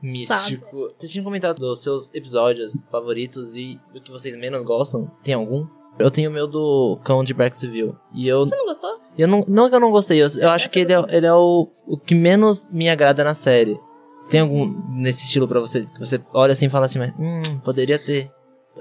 Místico. 0.02 0.92
Vocês 0.96 1.10
tinham 1.10 1.24
comentado 1.24 1.58
dos 1.58 1.82
seus 1.82 2.12
episódios 2.14 2.74
favoritos 2.90 3.56
e 3.56 3.80
do 3.92 4.00
que 4.00 4.10
vocês 4.10 4.36
menos 4.36 4.62
gostam? 4.64 5.10
Tem 5.22 5.34
algum? 5.34 5.66
Eu 5.98 6.10
tenho 6.10 6.28
o 6.30 6.32
meu 6.32 6.46
do 6.46 6.98
Cão 7.02 7.24
de 7.24 7.32
Braxville. 7.32 7.94
E 8.14 8.28
eu. 8.28 8.40
Você 8.44 8.54
não 8.54 8.66
gostou? 8.66 9.00
Eu 9.18 9.28
não, 9.28 9.44
não 9.48 9.68
que 9.68 9.74
eu 9.74 9.80
não 9.80 9.90
gostei, 9.90 10.22
eu, 10.22 10.28
eu 10.38 10.50
acho 10.50 10.68
que 10.68 10.80
ele 10.80 10.92
é, 10.92 11.04
ele 11.08 11.26
é 11.26 11.32
o, 11.32 11.68
o 11.86 11.96
que 11.96 12.14
menos 12.14 12.68
me 12.70 12.88
agrada 12.88 13.24
na 13.24 13.34
série. 13.34 13.78
Tem 14.28 14.40
algum 14.40 14.74
nesse 14.90 15.24
estilo 15.24 15.46
pra 15.46 15.60
você 15.60 15.84
que 15.84 15.98
você 15.98 16.20
olha 16.34 16.52
assim 16.52 16.66
e 16.66 16.70
fala 16.70 16.86
assim, 16.86 16.98
mas 16.98 17.12
hum, 17.18 17.58
poderia 17.64 17.98
ter. 17.98 18.30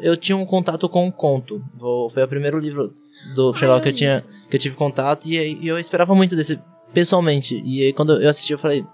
Eu 0.01 0.17
tinha 0.17 0.35
um 0.35 0.45
contato 0.45 0.89
com 0.89 1.05
um 1.05 1.11
conto. 1.11 1.63
Vou, 1.75 2.09
foi 2.09 2.23
o 2.23 2.27
primeiro 2.27 2.57
livro 2.59 2.91
do 3.35 3.53
Sherlock 3.53 3.83
que 3.83 3.89
eu 3.89 3.91
eu 3.91 3.95
tinha 3.95 4.23
que 4.49 4.55
eu 4.55 4.59
tive 4.59 4.75
contato 4.75 5.27
e, 5.27 5.35
e 5.61 5.67
eu 5.67 5.79
esperava 5.79 6.15
muito 6.15 6.35
desse 6.35 6.59
pessoalmente. 6.93 7.61
E 7.63 7.83
aí 7.83 7.93
quando 7.93 8.19
eu 8.21 8.29
assisti 8.29 8.53
eu 8.53 8.57
falei, 8.57 8.85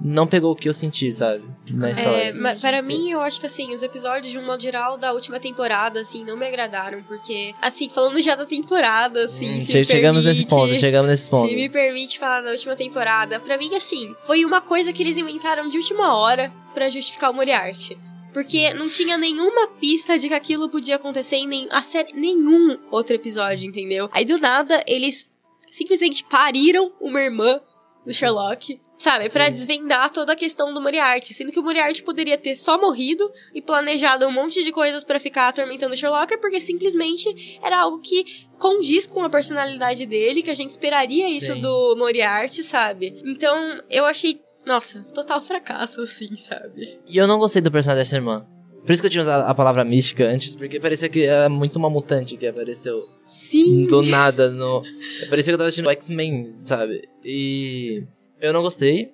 não 0.00 0.26
pegou 0.26 0.52
o 0.52 0.56
que 0.56 0.68
eu 0.68 0.74
senti, 0.74 1.12
sabe? 1.12 1.44
Na 1.70 1.90
história. 1.90 2.30
É, 2.30 2.32
mas 2.32 2.60
para 2.60 2.80
mim, 2.82 3.10
eu 3.10 3.20
acho 3.20 3.38
que 3.38 3.46
assim, 3.46 3.72
os 3.74 3.82
episódios, 3.82 4.32
de 4.32 4.38
um 4.38 4.46
modo 4.46 4.62
geral, 4.62 4.96
da 4.96 5.12
última 5.12 5.38
temporada, 5.38 6.00
assim, 6.00 6.24
não 6.24 6.36
me 6.36 6.46
agradaram, 6.46 7.02
porque, 7.04 7.54
assim, 7.60 7.88
falando 7.88 8.20
já 8.20 8.34
da 8.34 8.46
temporada, 8.46 9.24
assim, 9.24 9.58
Hum, 9.58 9.60
che- 9.60 9.84
chegamos 9.84 10.24
nesse 10.24 10.46
permite- 10.46 10.68
ponto, 10.68 10.74
chegamos 10.80 11.10
nesse 11.10 11.28
ponto. 11.28 11.48
Se 11.48 11.54
me 11.54 11.68
permite 11.68 12.18
falar 12.18 12.40
da 12.40 12.50
última 12.50 12.74
temporada, 12.74 13.38
pra 13.38 13.58
mim, 13.58 13.74
assim, 13.74 14.14
foi 14.26 14.44
uma 14.44 14.60
coisa 14.60 14.92
que 14.92 15.02
eles 15.02 15.16
inventaram 15.18 15.68
de 15.68 15.76
última 15.76 16.16
hora 16.16 16.52
pra 16.74 16.88
justificar 16.88 17.30
o 17.30 17.34
Moriarty. 17.34 17.98
Porque 18.32 18.72
não 18.74 18.88
tinha 18.88 19.18
nenhuma 19.18 19.66
pista 19.66 20.16
de 20.16 20.28
que 20.28 20.34
aquilo 20.34 20.68
podia 20.68 20.94
acontecer 20.96 21.34
em 21.36 21.48
nem, 21.48 21.66
a 21.68 21.82
série, 21.82 22.12
nenhum 22.12 22.78
outro 22.90 23.14
episódio, 23.16 23.68
entendeu? 23.68 24.08
Aí 24.12 24.24
do 24.24 24.38
nada, 24.38 24.82
eles 24.86 25.28
simplesmente 25.70 26.22
pariram 26.24 26.92
uma 27.00 27.20
irmã 27.20 27.60
do 28.06 28.12
Sherlock. 28.12 28.80
Sabe, 29.00 29.30
pra 29.30 29.46
Sim. 29.46 29.52
desvendar 29.52 30.10
toda 30.10 30.34
a 30.34 30.36
questão 30.36 30.74
do 30.74 30.80
Moriarty. 30.80 31.32
Sendo 31.32 31.50
que 31.50 31.58
o 31.58 31.62
Moriarty 31.62 32.02
poderia 32.02 32.36
ter 32.36 32.54
só 32.54 32.78
morrido 32.78 33.32
e 33.54 33.62
planejado 33.62 34.26
um 34.26 34.30
monte 34.30 34.62
de 34.62 34.70
coisas 34.70 35.02
pra 35.02 35.18
ficar 35.18 35.48
atormentando 35.48 35.94
o 35.94 35.96
Sherlock, 35.96 36.36
porque 36.36 36.60
simplesmente 36.60 37.58
era 37.62 37.80
algo 37.80 38.02
que 38.02 38.22
condiz 38.58 39.06
com 39.06 39.24
a 39.24 39.30
personalidade 39.30 40.04
dele, 40.04 40.42
que 40.42 40.50
a 40.50 40.54
gente 40.54 40.68
esperaria 40.72 41.30
isso 41.30 41.54
Sim. 41.54 41.62
do 41.62 41.96
Moriarty, 41.96 42.62
sabe? 42.62 43.22
Então, 43.24 43.80
eu 43.88 44.04
achei, 44.04 44.38
nossa, 44.66 45.02
total 45.14 45.40
fracasso, 45.40 46.02
assim, 46.02 46.36
sabe? 46.36 46.98
E 47.06 47.16
eu 47.16 47.26
não 47.26 47.38
gostei 47.38 47.62
do 47.62 47.72
personagem 47.72 48.02
dessa 48.02 48.16
irmã. 48.16 48.46
Por 48.84 48.92
isso 48.92 49.02
que 49.02 49.06
eu 49.06 49.10
tinha 49.10 49.22
usado 49.22 49.48
a 49.48 49.54
palavra 49.54 49.82
mística 49.82 50.26
antes, 50.26 50.54
porque 50.54 50.78
parecia 50.78 51.08
que 51.08 51.24
era 51.24 51.48
muito 51.48 51.76
uma 51.78 51.88
mutante 51.88 52.36
que 52.36 52.46
apareceu 52.46 53.02
Sim. 53.24 53.86
do 53.86 54.02
nada 54.02 54.50
no. 54.50 54.82
Parecia 55.30 55.52
que 55.52 55.54
eu 55.54 55.58
tava 55.58 55.68
assistindo 55.68 55.88
X-Men, 55.90 56.50
sabe? 56.54 57.08
E. 57.24 58.04
Eu 58.40 58.52
não 58.52 58.62
gostei. 58.62 59.12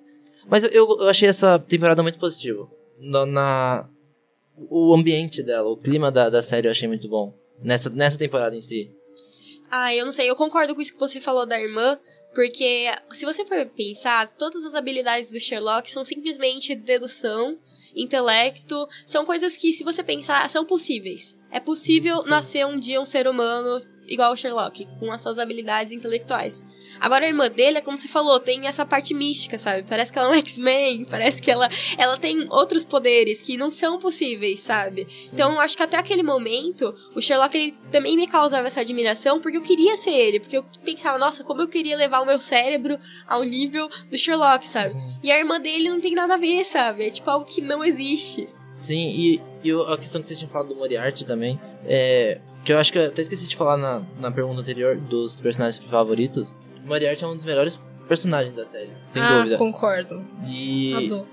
Mas 0.49 0.63
eu, 0.63 0.71
eu, 0.71 1.09
achei 1.09 1.27
essa 1.27 1.59
temporada 1.59 2.01
muito 2.01 2.17
positiva. 2.17 2.69
No- 2.99 3.25
na. 3.25 3.87
O 4.69 4.93
ambiente 4.93 5.43
dela, 5.43 5.69
o 5.69 5.77
clima 5.77 6.11
da, 6.11 6.29
da 6.31 6.41
série 6.41 6.67
eu 6.67 6.71
achei 6.71 6.87
muito 6.87 7.07
bom. 7.07 7.31
Nessa, 7.61 7.89
nessa 7.91 8.17
temporada 8.17 8.55
em 8.55 8.61
si. 8.61 8.91
Ah, 9.69 9.93
eu 9.93 10.05
não 10.05 10.11
sei, 10.11 10.29
eu 10.29 10.35
concordo 10.35 10.73
com 10.73 10.81
isso 10.81 10.93
que 10.93 10.99
você 10.99 11.19
falou 11.19 11.45
da 11.45 11.59
irmã, 11.59 11.99
porque 12.33 12.85
se 13.11 13.25
você 13.25 13.45
for 13.45 13.65
pensar, 13.67 14.27
todas 14.35 14.65
as 14.65 14.73
habilidades 14.73 15.31
do 15.31 15.39
Sherlock 15.39 15.91
são 15.91 16.05
simplesmente 16.05 16.73
dedução, 16.73 17.57
intelecto, 17.95 18.87
são 19.05 19.25
coisas 19.25 19.57
que, 19.57 19.73
se 19.73 19.83
você 19.83 20.03
pensar, 20.03 20.49
são 20.49 20.65
possíveis. 20.65 21.37
É 21.51 21.59
possível 21.59 22.23
nascer 22.23 22.65
um 22.65 22.79
dia 22.79 23.01
um 23.01 23.05
ser 23.05 23.27
humano 23.27 23.81
igual 24.07 24.31
o 24.31 24.35
Sherlock, 24.35 24.87
com 24.99 25.11
as 25.11 25.21
suas 25.21 25.37
habilidades 25.37 25.93
intelectuais. 25.93 26.63
Agora 26.99 27.25
a 27.25 27.27
irmã 27.27 27.49
dele, 27.49 27.77
é 27.77 27.81
como 27.81 27.97
você 27.97 28.07
falou, 28.07 28.39
tem 28.39 28.67
essa 28.67 28.85
parte 28.85 29.13
mística, 29.13 29.57
sabe? 29.57 29.83
Parece 29.87 30.11
que 30.11 30.17
ela 30.17 30.29
é 30.29 30.31
um 30.31 30.39
X-Men, 30.39 31.05
parece 31.09 31.41
que 31.41 31.51
ela, 31.51 31.69
ela 31.97 32.17
tem 32.17 32.47
outros 32.49 32.83
poderes 32.85 33.41
que 33.41 33.57
não 33.57 33.69
são 33.69 33.99
possíveis, 33.99 34.59
sabe? 34.59 35.07
Então, 35.31 35.53
eu 35.53 35.59
acho 35.59 35.77
que 35.77 35.83
até 35.83 35.97
aquele 35.97 36.23
momento, 36.23 36.93
o 37.15 37.21
Sherlock 37.21 37.55
ele 37.55 37.77
também 37.91 38.15
me 38.15 38.27
causava 38.27 38.67
essa 38.67 38.81
admiração, 38.81 39.39
porque 39.39 39.57
eu 39.57 39.61
queria 39.61 39.95
ser 39.95 40.11
ele, 40.11 40.39
porque 40.39 40.57
eu 40.57 40.65
pensava, 40.83 41.17
nossa, 41.17 41.43
como 41.43 41.61
eu 41.61 41.67
queria 41.67 41.95
levar 41.95 42.21
o 42.21 42.25
meu 42.25 42.39
cérebro 42.39 42.97
ao 43.27 43.43
nível 43.43 43.89
do 44.09 44.17
Sherlock, 44.17 44.65
sabe? 44.65 44.95
E 45.21 45.31
a 45.31 45.37
irmã 45.37 45.59
dele 45.59 45.89
não 45.89 46.01
tem 46.01 46.13
nada 46.13 46.35
a 46.35 46.37
ver, 46.37 46.63
sabe? 46.63 47.07
É 47.07 47.11
tipo 47.11 47.29
algo 47.29 47.45
que 47.45 47.61
não 47.61 47.83
existe. 47.83 48.49
Sim, 48.73 49.09
e, 49.09 49.41
e 49.63 49.71
a 49.71 49.97
questão 49.97 50.21
que 50.21 50.27
você 50.27 50.35
tinha 50.35 50.49
falado 50.49 50.69
do 50.69 50.75
Moriarty 50.75 51.25
também, 51.25 51.59
é. 51.83 52.39
Que 52.67 52.73
eu 52.73 52.77
acho 52.77 52.91
que 52.91 52.99
eu 52.99 53.05
até 53.05 53.21
esqueci 53.21 53.47
de 53.47 53.55
falar 53.55 53.77
na, 53.77 54.03
na 54.19 54.29
pergunta 54.29 54.59
anterior 54.59 54.97
dos 54.97 55.39
personagens 55.39 55.81
favoritos. 55.85 56.53
O 56.83 56.87
Moriarty 56.89 57.23
é 57.23 57.27
um 57.27 57.33
dos 57.33 57.45
melhores 57.45 57.79
personagens 58.09 58.53
da 58.53 58.65
série, 58.65 58.89
sem 59.07 59.21
ah, 59.21 59.37
dúvida. 59.37 59.57
concordo. 59.57 60.21
E 60.45 60.93
Adoro. 60.93 61.25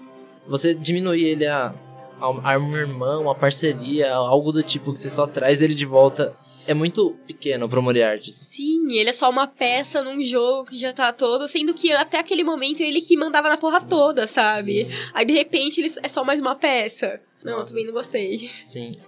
você 0.46 0.72
diminuir 0.72 1.24
ele 1.24 1.44
a, 1.44 1.74
a, 2.20 2.52
a 2.52 2.56
um 2.56 2.76
irmão, 2.76 3.22
uma 3.22 3.34
parceria, 3.34 4.14
algo 4.14 4.52
do 4.52 4.62
tipo 4.62 4.92
que 4.92 4.98
você 5.00 5.10
só 5.10 5.26
traz 5.26 5.60
ele 5.60 5.74
de 5.74 5.84
volta, 5.84 6.36
é 6.68 6.72
muito 6.72 7.16
pequeno 7.26 7.68
pro 7.68 7.82
Moriarty. 7.82 8.30
Sim, 8.30 8.92
ele 8.92 9.10
é 9.10 9.12
só 9.12 9.28
uma 9.28 9.48
peça 9.48 10.02
num 10.02 10.22
jogo 10.22 10.70
que 10.70 10.78
já 10.78 10.92
tá 10.92 11.12
todo, 11.12 11.48
sendo 11.48 11.74
que 11.74 11.90
até 11.90 12.20
aquele 12.20 12.44
momento 12.44 12.80
ele 12.80 13.00
que 13.00 13.16
mandava 13.16 13.48
na 13.48 13.56
porra 13.56 13.80
toda, 13.80 14.28
sabe? 14.28 14.86
Aí 15.12 15.26
de 15.26 15.32
repente 15.32 15.80
ele 15.80 15.92
é 16.00 16.08
só 16.08 16.22
mais 16.22 16.38
uma 16.38 16.54
peça. 16.54 17.20
Não, 17.42 17.58
eu 17.58 17.64
também 17.64 17.84
não 17.84 17.92
gostei. 17.92 18.48
Sim. 18.62 19.00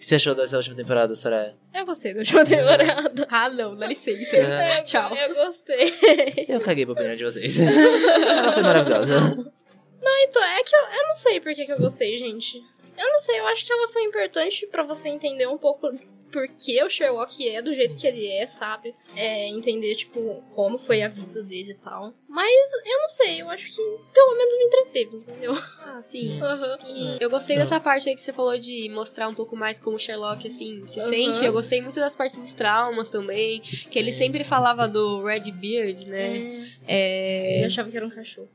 O 0.00 0.02
que 0.02 0.06
você 0.06 0.14
achou 0.14 0.34
dessa 0.34 0.56
última 0.56 0.74
temporada, 0.74 1.14
Soraya? 1.14 1.54
Eu 1.74 1.84
gostei 1.84 2.14
da 2.14 2.20
última 2.20 2.42
temporada. 2.46 3.28
Ah, 3.30 3.50
não, 3.50 3.76
dá 3.76 3.86
licença. 3.86 4.34
É. 4.34 4.82
Tchau. 4.82 5.14
Eu 5.14 5.34
gostei. 5.34 5.94
Eu 6.48 6.58
caguei 6.58 6.86
pra 6.86 6.94
opinião 6.94 7.14
de 7.14 7.22
vocês. 7.24 7.60
Ela 7.60 8.52
foi 8.54 8.62
maravilhosa. 8.62 9.14
Então, 10.22 10.42
é 10.42 10.62
que 10.64 10.74
eu, 10.74 10.80
eu 10.80 11.06
não 11.06 11.14
sei 11.16 11.38
por 11.38 11.52
que, 11.52 11.66
que 11.66 11.72
eu 11.72 11.76
gostei, 11.76 12.16
gente. 12.16 12.56
Eu 12.96 13.12
não 13.12 13.18
sei, 13.20 13.40
eu 13.40 13.46
acho 13.48 13.62
que 13.66 13.70
ela 13.70 13.88
foi 13.88 14.02
importante 14.04 14.66
pra 14.68 14.82
você 14.82 15.10
entender 15.10 15.46
um 15.46 15.58
pouco 15.58 15.90
por 16.30 16.46
que 16.48 16.82
o 16.82 16.88
Sherlock 16.88 17.48
é 17.48 17.60
do 17.60 17.72
jeito 17.74 17.96
que 17.96 18.06
ele 18.06 18.26
é, 18.26 18.46
sabe? 18.46 18.94
É, 19.14 19.48
entender, 19.48 19.94
tipo, 19.96 20.42
como 20.54 20.78
foi 20.78 21.02
a 21.02 21.08
vida 21.08 21.42
dele 21.42 21.72
e 21.72 21.74
tal. 21.74 22.14
Mas 22.28 22.72
eu 22.86 22.98
não 23.00 23.08
sei, 23.08 23.42
eu 23.42 23.50
acho 23.50 23.74
que 23.74 23.82
pelo 24.14 24.36
menos 24.36 24.56
me 24.56 24.64
entreteve, 24.64 25.16
entendeu? 25.16 25.52
Ah, 25.86 26.00
sim. 26.02 26.40
Aham. 26.40 26.78
E 26.86 27.16
Eu 27.20 27.28
gostei 27.30 27.56
dessa 27.56 27.80
parte 27.80 28.08
aí 28.08 28.14
que 28.14 28.22
você 28.22 28.32
falou 28.32 28.56
de 28.58 28.88
mostrar 28.88 29.28
um 29.28 29.34
pouco 29.34 29.56
mais 29.56 29.78
como 29.78 29.96
o 29.96 29.98
Sherlock, 29.98 30.46
assim, 30.46 30.86
se 30.86 31.00
Aham. 31.00 31.08
sente. 31.08 31.44
Eu 31.44 31.52
gostei 31.52 31.80
muito 31.82 31.96
das 31.96 32.14
partes 32.14 32.38
dos 32.38 32.54
traumas 32.54 33.10
também. 33.10 33.60
Que 33.60 33.98
ele 33.98 34.12
sempre 34.12 34.44
falava 34.44 34.86
do 34.86 35.24
Red 35.24 35.50
Beard, 35.52 36.06
né? 36.06 36.68
é, 36.86 37.58
É... 37.58 37.62
eu 37.62 37.66
achava 37.66 37.90
que 37.90 37.96
era 37.96 38.06
um 38.06 38.10
cachorro. 38.10 38.48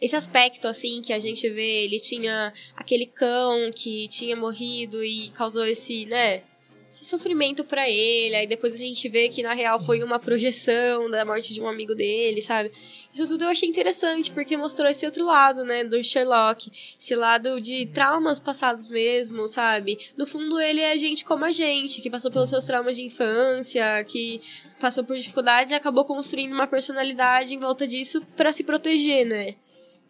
Esse 0.00 0.14
aspecto, 0.14 0.68
assim, 0.68 1.00
que 1.00 1.12
a 1.12 1.18
gente 1.18 1.48
vê, 1.48 1.84
ele 1.84 1.98
tinha 1.98 2.52
aquele 2.74 3.06
cão 3.06 3.70
que 3.74 4.08
tinha 4.08 4.36
morrido 4.36 5.02
e 5.02 5.30
causou 5.30 5.64
esse, 5.64 6.04
né? 6.04 6.42
Esse 6.90 7.04
sofrimento 7.04 7.64
pra 7.64 7.88
ele, 7.88 8.34
aí 8.34 8.46
depois 8.46 8.72
a 8.72 8.76
gente 8.76 9.08
vê 9.08 9.28
que 9.28 9.42
na 9.42 9.52
real 9.52 9.80
foi 9.80 10.02
uma 10.02 10.18
projeção 10.18 11.10
da 11.10 11.24
morte 11.24 11.52
de 11.52 11.60
um 11.60 11.68
amigo 11.68 11.94
dele, 11.94 12.40
sabe? 12.40 12.70
Isso 13.12 13.26
tudo 13.28 13.44
eu 13.44 13.48
achei 13.48 13.68
interessante, 13.68 14.30
porque 14.30 14.56
mostrou 14.56 14.88
esse 14.88 15.04
outro 15.04 15.26
lado, 15.26 15.64
né, 15.64 15.84
do 15.84 16.02
Sherlock, 16.02 16.70
esse 16.98 17.14
lado 17.14 17.60
de 17.60 17.86
traumas 17.86 18.40
passados 18.40 18.88
mesmo, 18.88 19.46
sabe? 19.48 19.98
No 20.16 20.26
fundo 20.26 20.60
ele 20.60 20.80
é 20.80 20.96
gente 20.96 21.24
como 21.24 21.44
a 21.44 21.50
gente, 21.50 22.00
que 22.00 22.10
passou 22.10 22.30
pelos 22.30 22.48
seus 22.48 22.64
traumas 22.64 22.96
de 22.96 23.02
infância, 23.02 24.04
que 24.04 24.40
passou 24.80 25.04
por 25.04 25.16
dificuldades 25.16 25.72
e 25.72 25.74
acabou 25.74 26.04
construindo 26.04 26.52
uma 26.52 26.66
personalidade 26.66 27.54
em 27.54 27.58
volta 27.58 27.86
disso 27.86 28.20
para 28.36 28.52
se 28.52 28.62
proteger, 28.62 29.26
né? 29.26 29.54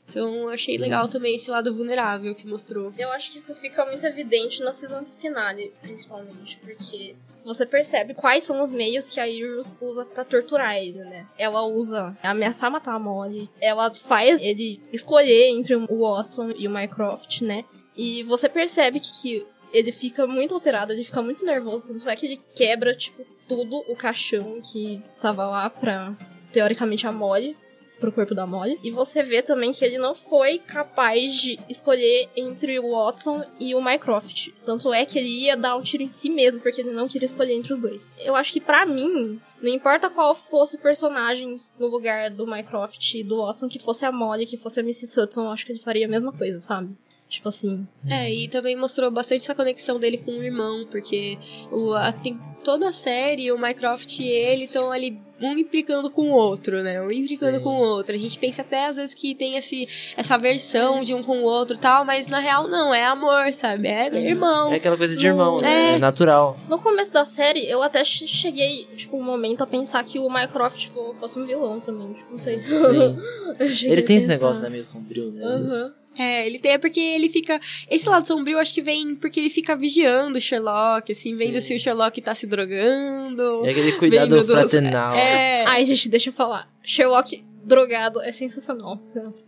Então 0.09 0.49
achei 0.49 0.79
legal 0.79 1.09
também 1.09 1.35
esse 1.35 1.51
lado 1.51 1.75
vulnerável 1.75 2.35
que 2.35 2.47
mostrou. 2.47 2.93
Eu 2.97 3.11
acho 3.11 3.31
que 3.31 3.39
isso 3.39 3.55
fica 3.57 3.85
muito 3.85 4.05
evidente 4.07 4.63
na 4.63 4.73
season 4.73 5.05
finale, 5.21 5.73
principalmente, 5.83 6.59
porque 6.63 7.17
você 7.45 7.65
percebe 7.65 8.15
quais 8.15 8.45
são 8.45 8.63
os 8.63 8.71
meios 8.71 9.09
que 9.09 9.21
a 9.21 9.29
Iris 9.29 9.77
usa 9.81 10.05
para 10.05 10.25
torturar 10.25 10.77
ele, 10.77 11.05
né? 11.05 11.27
Ela 11.39 11.63
usa 11.63 12.17
ameaçar 12.23 12.71
matar 12.71 12.95
a 12.95 12.99
Molly, 12.99 13.49
ela 13.61 13.93
faz 13.95 14.41
ele 14.41 14.81
escolher 14.93 15.51
entre 15.51 15.75
o 15.77 16.01
Watson 16.01 16.51
e 16.57 16.67
o 16.67 16.71
Mycroft, 16.71 17.43
né? 17.43 17.65
E 17.97 18.23
você 18.25 18.49
percebe 18.49 19.01
que 19.01 19.47
ele 19.73 19.93
fica 19.93 20.27
muito 20.27 20.55
alterado, 20.55 20.93
ele 20.93 21.05
fica 21.05 21.23
muito 21.23 21.45
nervoso, 21.45 21.93
tanto 21.93 22.09
é 22.09 22.17
que 22.17 22.27
ele 22.27 22.41
quebra, 22.55 22.95
tipo, 22.97 23.25
tudo 23.49 23.85
o 23.89 23.95
caixão 23.95 24.61
que 24.61 25.03
tava 25.21 25.47
lá 25.47 25.71
pra, 25.71 26.15
teoricamente, 26.53 27.07
a 27.07 27.13
Molly 27.13 27.57
pro 27.99 28.13
corpo 28.13 28.35
da 28.35 28.47
Molly. 28.47 28.79
E 28.83 28.91
você 28.91 29.23
vê 29.23 29.43
também 29.43 29.73
que 29.73 29.85
ele 29.85 29.99
não 29.99 30.15
foi 30.15 30.59
capaz 30.59 31.35
de 31.35 31.59
escolher 31.69 32.29
entre 32.37 32.79
o 32.79 32.93
Watson 32.93 33.45
e 33.59 33.75
o 33.75 33.83
Mycroft. 33.83 34.49
Tanto 34.65 34.93
é 34.93 35.05
que 35.05 35.19
ele 35.19 35.45
ia 35.45 35.57
dar 35.57 35.77
um 35.77 35.83
tiro 35.83 36.03
em 36.03 36.09
si 36.09 36.29
mesmo, 36.29 36.61
porque 36.61 36.81
ele 36.81 36.93
não 36.93 37.09
queria 37.09 37.27
escolher 37.27 37.55
entre 37.55 37.73
os 37.73 37.79
dois. 37.79 38.15
Eu 38.19 38.35
acho 38.35 38.53
que 38.53 38.61
para 38.61 38.85
mim, 38.87 39.41
não 39.61 39.73
importa 39.73 40.11
qual 40.11 40.35
fosse 40.35 40.77
o 40.77 40.81
personagem 40.81 41.59
no 41.79 41.87
lugar 41.87 42.31
do 42.31 42.47
Mycroft 42.47 43.15
e 43.15 43.23
do 43.23 43.39
Watson, 43.39 43.69
que 43.69 43.79
fosse 43.79 44.05
a 44.05 44.13
Molly, 44.13 44.47
que 44.47 44.57
fosse 44.57 44.81
a 44.81 44.83
Mrs. 44.83 45.21
Hudson, 45.21 45.45
eu 45.45 45.51
acho 45.51 45.65
que 45.65 45.73
ele 45.73 45.81
faria 45.81 46.07
a 46.07 46.11
mesma 46.11 46.33
coisa, 46.33 46.59
sabe? 46.59 46.95
Tipo 47.29 47.49
assim. 47.49 47.87
É, 48.09 48.33
e 48.33 48.49
também 48.49 48.77
mostrou 48.77 49.11
bastante 49.11 49.43
essa 49.43 49.55
conexão 49.55 49.99
dele 49.99 50.19
com 50.19 50.31
o 50.31 50.43
irmão, 50.43 50.87
porque 50.91 51.39
o, 51.73 51.93
a, 51.93 52.13
tem 52.13 52.39
toda 52.63 52.89
a 52.89 52.93
série, 52.93 53.51
o 53.51 53.59
Mycroft 53.59 54.21
e 54.21 54.29
ele 54.29 54.65
estão 54.65 54.93
ali 54.93 55.19
um 55.41 55.59
implicando 55.59 56.11
com 56.11 56.31
o 56.31 56.35
outro, 56.35 56.83
né? 56.83 57.01
Um 57.03 57.11
implicando 57.11 57.59
Sim. 57.59 57.63
com 57.63 57.71
o 57.71 57.81
outro. 57.81 58.15
A 58.15 58.19
gente 58.19 58.39
pensa 58.39 58.63
até 58.63 58.87
às 58.87 58.97
vezes 58.97 59.15
que 59.15 59.35
tem 59.35 59.57
esse, 59.57 59.87
essa 60.17 60.37
versão 60.39 61.03
de 61.03 61.13
um 61.15 61.23
com 61.23 61.39
o 61.41 61.43
outro 61.45 61.77
e 61.77 61.79
tal, 61.79 62.05
mas 62.05 62.27
na 62.27 62.39
real 62.39 62.67
não, 62.69 62.95
é 62.95 63.05
amor, 63.05 63.53
sabe? 63.53 63.89
É 63.89 64.07
irmão. 64.15 64.73
É 64.73 64.77
aquela 64.77 64.97
coisa 64.97 65.15
de 65.17 65.27
irmão, 65.27 65.59
né? 65.59 65.93
É. 65.93 65.95
É 65.95 65.99
natural. 65.99 66.57
No 66.69 66.79
começo 66.79 67.13
da 67.13 67.25
série, 67.25 67.69
eu 67.69 67.83
até 67.83 68.03
che- 68.03 68.27
cheguei, 68.27 68.87
tipo, 68.97 69.17
um 69.19 69.23
momento 69.23 69.63
a 69.63 69.67
pensar 69.67 70.03
que 70.05 70.19
o 70.19 70.29
Mycroft 70.31 70.89
fo- 70.89 71.15
fosse 71.21 71.39
um 71.39 71.45
vilão 71.47 71.81
também, 71.81 72.13
tipo, 72.15 72.31
não 72.31 72.39
sei. 72.39 72.61
Sim. 72.63 73.87
Ele 73.91 74.03
tem 74.03 74.17
esse 74.17 74.29
negócio, 74.29 74.63
né? 74.63 74.69
Meio 74.71 74.85
sombrio, 74.85 75.31
né? 75.33 75.45
Aham. 75.45 75.95
É, 76.19 76.47
ele 76.47 76.59
tem, 76.59 76.73
é 76.73 76.79
porque 76.79 76.99
ele 77.01 77.29
fica. 77.29 77.61
Esse 77.91 78.09
lado 78.09 78.27
sombrio 78.27 78.59
acho 78.59 78.73
que 78.73 78.81
vem 78.83 79.15
porque 79.17 79.39
ele 79.39 79.51
fica 79.51 79.77
vigiando 79.77 80.39
o 80.39 80.41
Sherlock, 80.41 81.13
assim, 81.13 81.35
vendo 81.35 81.55
Sim. 81.55 81.61
se 81.61 81.75
o 81.75 81.79
Sherlock 81.79 82.21
tá 82.23 82.35
se 82.35 82.47
drogando. 82.47 83.65
É 83.67 83.71
aquele 83.71 83.93
cuidado 83.93 84.31
vendo 84.31 84.45
dos- 84.47 84.57
fraternal. 84.61 85.15
É. 85.15 85.65
Ai, 85.67 85.85
gente, 85.85 86.09
deixa 86.09 86.31
eu 86.31 86.33
falar. 86.33 86.69
Sherlock 86.83 87.45
drogado 87.65 88.21
é 88.23 88.31
sensacional. 88.33 88.99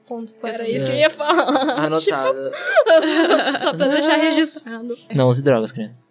Ponto. 0.07 0.35
Era 0.43 0.69
isso 0.69 0.85
que 0.85 0.91
eu 0.93 0.97
É. 0.97 1.01
ia 1.01 1.11
falar. 1.11 1.85
Anotado. 1.85 2.51
Só 3.63 3.73
pra 3.75 3.89
deixar 3.89 4.17
registrado. 4.17 4.97
Não 5.15 5.29
use 5.29 5.43
drogas, 5.43 5.73
crianças. 5.73 6.05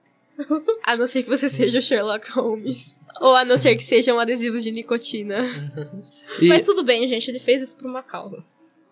A 0.86 0.96
não 0.96 1.08
ser 1.08 1.24
que 1.24 1.30
você 1.30 1.50
seja 1.50 1.80
o 1.80 1.82
Sherlock 1.82 2.32
Holmes. 2.32 3.00
Ou 3.20 3.36
a 3.36 3.44
não 3.44 3.58
ser 3.58 3.76
que 3.76 3.84
sejam 3.84 4.20
adesivos 4.20 4.64
de 4.64 4.72
nicotina. 4.72 5.44
E 6.42 6.48
Mas 6.50 6.64
tudo 6.64 6.84
bem, 6.84 7.08
gente, 7.08 7.30
ele 7.32 7.40
fez 7.40 7.62
isso 7.62 7.78
por 7.78 7.88
uma 7.88 8.04
causa. 8.04 8.44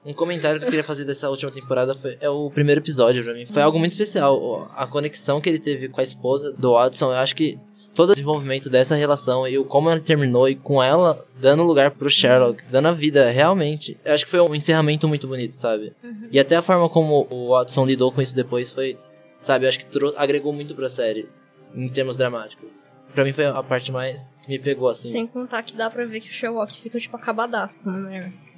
Um 0.06 0.13
comentário 0.13 0.60
que 0.60 0.65
eu 0.65 0.70
queria 0.70 0.84
fazer 0.84 1.04
dessa 1.04 1.30
última 1.30 1.52
temporada 1.52 1.94
foi, 1.96 2.18
é 2.22 2.30
o 2.30 2.50
primeiro 2.52 2.80
episódio 2.80 3.24
pra 3.24 3.34
mim. 3.34 3.46
Foi 3.46 3.62
algo 3.62 3.80
muito 3.80 3.94
especial. 3.94 4.72
A 4.76 4.86
conexão 4.86 5.41
que 5.41 5.50
ele 5.50 5.60
teve 5.60 5.89
com 5.89 6.00
a 6.00 6.04
esposa 6.04 6.54
do 6.54 6.74
Watson, 6.74 7.12
eu 7.12 7.18
acho 7.18 7.36
que 7.36 7.58
todo 7.96 8.10
o 8.12 8.13
desenvolvimento 8.13 8.70
dessa 8.70 8.94
relação 8.94 9.48
e 9.48 9.58
o 9.58 9.65
como 9.65 9.89
ela 9.89 10.00
terminou 10.00 10.48
e 10.48 10.56
com 10.56 10.84
ela 10.84 11.26
dando 11.39 11.63
lugar 11.63 11.91
pro 11.91 12.10
Sherlock, 12.10 12.63
dando 12.70 12.89
a 12.89 12.91
vida 12.91 13.30
realmente. 13.30 13.98
Eu 14.06 14.13
acho 14.13 14.26
que 14.26 14.32
foi 14.32 14.41
um 14.41 14.54
encerramento 14.54 15.08
muito 15.08 15.28
bonito, 15.28 15.56
sabe? 15.56 15.94
E 16.32 16.39
até 16.39 16.56
a 16.56 16.62
forma 16.62 16.88
como 16.88 17.26
o 17.30 17.50
Watson 17.50 17.86
lidou 17.86 18.12
com 18.12 18.22
isso 18.22 18.36
depois 18.36 18.70
foi, 18.70 19.00
sabe, 19.41 19.65
eu 19.65 19.70
acho 19.70 19.80
que 19.80 19.88
agregou 20.18 20.54
muito 20.54 20.76
pra 20.76 20.88
série 20.89 21.28
em 21.74 21.88
termos 21.88 22.15
dramáticos. 22.15 22.70
Pra 23.13 23.24
mim 23.24 23.32
foi 23.32 23.46
a 23.46 23.63
parte 23.63 23.91
mais 23.94 24.30
que 24.44 24.50
me 24.50 24.60
pegou 24.60 24.89
assim. 24.89 25.10
Sem 25.10 25.26
contar 25.26 25.63
que 25.63 25.74
dá 25.74 25.89
pra 25.89 26.06
ver 26.06 26.20
que 26.20 26.28
o 26.28 26.32
Sherlock 26.32 26.74
fica, 26.74 27.00
tipo, 27.00 27.15
acabadaço 27.15 27.80
quando 27.80 28.10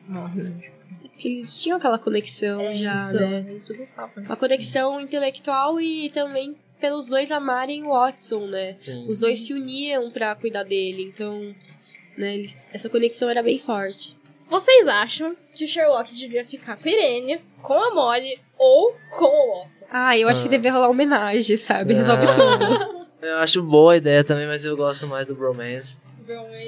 morre. 0.08 0.77
Porque 1.18 1.30
eles 1.30 1.60
tinham 1.60 1.80
aquela 1.80 1.98
conexão 1.98 2.60
já, 2.78 3.10
então, 3.12 3.28
né? 3.28 3.54
Isso 3.58 3.74
eu 3.74 3.78
gostava. 3.78 4.12
Uma 4.22 4.36
conexão 4.38 5.02
intelectual 5.02 5.82
e 5.82 6.12
também 6.12 6.56
pelos 6.80 7.08
dois 7.08 7.32
amarem 7.32 7.84
o 7.84 7.88
Watson, 7.90 8.46
né? 8.46 8.78
Sim. 8.86 9.08
Os 9.10 9.18
dois 9.18 9.40
se 9.40 9.52
uniam 9.52 10.12
pra 10.12 10.36
cuidar 10.36 10.62
dele, 10.62 11.02
então, 11.02 11.56
né, 12.16 12.36
eles- 12.36 12.56
essa 12.72 12.88
conexão 12.88 13.28
era 13.32 13.42
bem 13.42 13.58
forte. 13.58 14.16
Vocês 14.48 14.88
acham 14.88 15.36
que 15.56 15.66
o 15.66 15.68
Sherlock 15.68 16.14
devia 16.14 16.46
ficar 16.46 16.78
com 16.78 16.88
a 16.88 16.92
Irene, 16.92 17.42
com 17.64 17.74
a 17.74 17.96
Molly 17.96 18.40
ou 18.56 18.96
com 19.18 19.26
o 19.26 19.64
Watson? 19.64 19.88
Ah, 19.90 20.16
eu 20.16 20.28
acho 20.30 20.42
que 20.44 20.48
Ah. 20.48 20.52
devia 20.52 20.72
rolar 20.72 20.90
homenagem, 20.90 21.58
sabe? 21.58 21.94
Ah. 21.96 21.98
Resolve 21.98 22.28
tudo. 22.28 23.08
Eu 23.20 23.38
acho 23.40 23.64
boa 23.64 23.94
a 23.94 23.98
ideia 23.98 24.24
também, 24.24 24.46
mas 24.46 24.64
eu 24.64 24.78
gosto 24.78 25.08
mais 25.08 25.26
do 25.26 25.34
bromance 25.34 25.98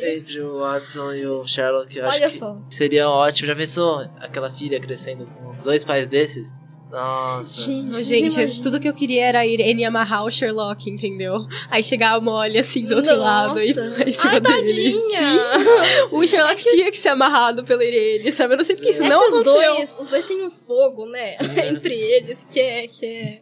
entre 0.01 0.41
o 0.41 0.59
Watson 0.59 1.13
e 1.13 1.25
o 1.25 1.45
Sherlock. 1.45 1.97
Eu 1.97 2.05
acho 2.05 2.15
Olha 2.17 2.29
que 2.29 2.37
só. 2.37 2.57
seria 2.69 3.09
ótimo. 3.09 3.47
Já 3.47 3.55
pensou 3.55 3.99
aquela 4.19 4.51
filha 4.51 4.79
crescendo 4.79 5.25
com 5.25 5.55
dois 5.63 5.83
pais 5.83 6.07
desses? 6.07 6.57
Nossa. 6.91 7.61
Gente, 8.03 8.31
Gente, 8.31 8.61
tudo 8.61 8.79
que 8.79 8.89
eu 8.89 8.93
queria 8.95 9.23
era 9.27 9.41
a 9.41 9.45
Irene 9.45 9.85
amarrar 9.85 10.25
o 10.25 10.29
Sherlock, 10.31 10.89
entendeu? 10.89 11.35
Aí 11.69 11.83
chegar 11.83 12.13
a 12.15 12.19
Molly 12.19 12.57
assim 12.57 12.83
do 12.83 12.95
outro 12.95 13.15
Nossa. 13.15 13.21
lado 13.23 13.61
e 13.61 13.73
pular 13.75 14.07
em 14.07 14.11
cima 14.13 14.31
Ai, 14.33 14.39
dele. 14.41 14.91
Sim. 14.91 14.99
tadinha! 14.99 16.07
O 16.11 16.25
Sherlock 16.27 16.63
tinha 16.63 16.89
que 16.89 16.97
ser 16.97 17.09
amarrado 17.09 17.63
pela 17.63 17.83
Irene, 17.83 18.31
sabe? 18.31 18.55
Eu 18.55 18.57
não 18.57 18.65
sei 18.65 18.75
porque 18.75 18.89
isso 18.89 19.03
É 19.03 19.07
não 19.09 19.19
que 19.19 19.27
os 19.27 19.33
aconteceu. 19.41 19.75
dois, 19.75 19.95
os 19.99 20.07
dois 20.07 20.25
têm 20.25 20.43
um 20.43 20.49
fogo, 20.49 21.05
né? 21.05 21.35
É. 21.35 21.67
Entre 21.69 21.93
eles, 21.93 22.43
que 22.51 22.59
é, 22.59 22.87
que 22.87 23.05
é, 23.05 23.33
É 23.35 23.41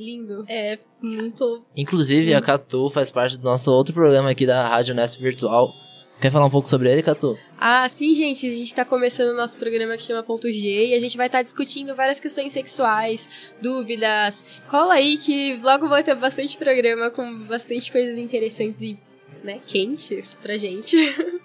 lindo. 0.00 0.44
é 0.48 0.78
muito. 1.02 1.64
Inclusive, 1.76 2.34
a 2.34 2.40
Catu 2.40 2.90
faz 2.90 3.10
parte 3.10 3.36
do 3.36 3.44
nosso 3.44 3.70
outro 3.70 3.94
programa 3.94 4.30
aqui 4.30 4.46
da 4.46 4.68
Rádio 4.68 4.94
Nesp 4.94 5.20
Virtual. 5.20 5.72
Quer 6.20 6.30
falar 6.30 6.46
um 6.46 6.50
pouco 6.50 6.66
sobre 6.66 6.90
ele, 6.90 7.02
Catu? 7.02 7.38
Ah, 7.58 7.86
sim, 7.90 8.14
gente. 8.14 8.46
A 8.46 8.50
gente 8.50 8.74
tá 8.74 8.86
começando 8.86 9.30
o 9.30 9.36
nosso 9.36 9.56
programa 9.58 9.96
que 9.96 10.02
chama 10.02 10.22
Ponto 10.22 10.50
G 10.50 10.86
e 10.86 10.94
a 10.94 11.00
gente 11.00 11.16
vai 11.16 11.26
estar 11.26 11.42
discutindo 11.42 11.94
várias 11.94 12.18
questões 12.18 12.52
sexuais, 12.54 13.28
dúvidas. 13.60 14.44
Cola 14.70 14.94
aí 14.94 15.18
que 15.18 15.60
logo 15.62 15.88
vai 15.88 16.02
ter 16.02 16.14
bastante 16.14 16.56
programa 16.56 17.10
com 17.10 17.40
bastante 17.44 17.92
coisas 17.92 18.16
interessantes 18.16 18.80
e, 18.80 18.98
né, 19.44 19.60
quentes 19.66 20.34
pra 20.34 20.56
gente. 20.56 20.96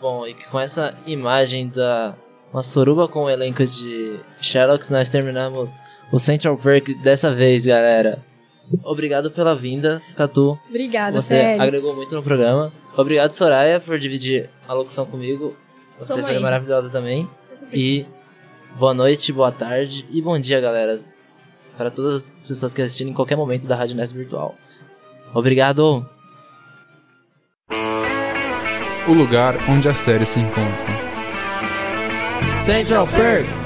Bom, 0.00 0.26
e 0.26 0.34
com 0.34 0.60
essa 0.60 0.94
imagem 1.06 1.68
da 1.68 2.14
uma 2.52 2.62
suruba 2.62 3.06
com 3.06 3.24
o 3.24 3.30
elenco 3.30 3.64
de 3.64 4.18
Sherlock, 4.40 4.90
nós 4.90 5.08
terminamos 5.08 5.70
o 6.12 6.18
Central 6.18 6.56
Perk 6.56 6.94
dessa 6.94 7.34
vez, 7.34 7.64
galera. 7.66 8.18
Obrigado 8.84 9.30
pela 9.30 9.54
vinda, 9.54 10.00
Catu. 10.16 10.58
Obrigada, 10.68 11.20
Você 11.20 11.40
Félix. 11.40 11.60
agregou 11.60 11.94
muito 11.94 12.14
no 12.14 12.22
programa. 12.22 12.72
Obrigado, 12.96 13.32
Soraya, 13.32 13.80
por 13.80 13.98
dividir 13.98 14.48
a 14.68 14.72
locução 14.72 15.04
comigo. 15.06 15.56
Você 15.98 16.12
Tamo 16.14 16.24
foi 16.26 16.36
aí. 16.36 16.42
maravilhosa 16.42 16.88
também. 16.88 17.28
E 17.72 18.06
boa 18.78 18.94
noite, 18.94 19.32
boa 19.32 19.50
tarde 19.50 20.06
e 20.10 20.22
bom 20.22 20.38
dia, 20.38 20.60
galera. 20.60 20.94
Para 21.76 21.90
todas 21.90 22.14
as 22.38 22.44
pessoas 22.44 22.72
que 22.74 22.82
assistiram 22.82 23.10
em 23.10 23.14
qualquer 23.14 23.36
momento 23.36 23.66
da 23.66 23.74
Rádio 23.74 23.96
Nest 23.96 24.14
Virtual. 24.14 24.54
Obrigado! 25.34 26.06
O 29.08 29.12
lugar 29.12 29.56
onde 29.68 29.88
as 29.88 29.98
séries 29.98 30.28
se 30.28 30.40
encontram. 30.40 31.00
Central 32.64 33.06
Perk! 33.08 33.59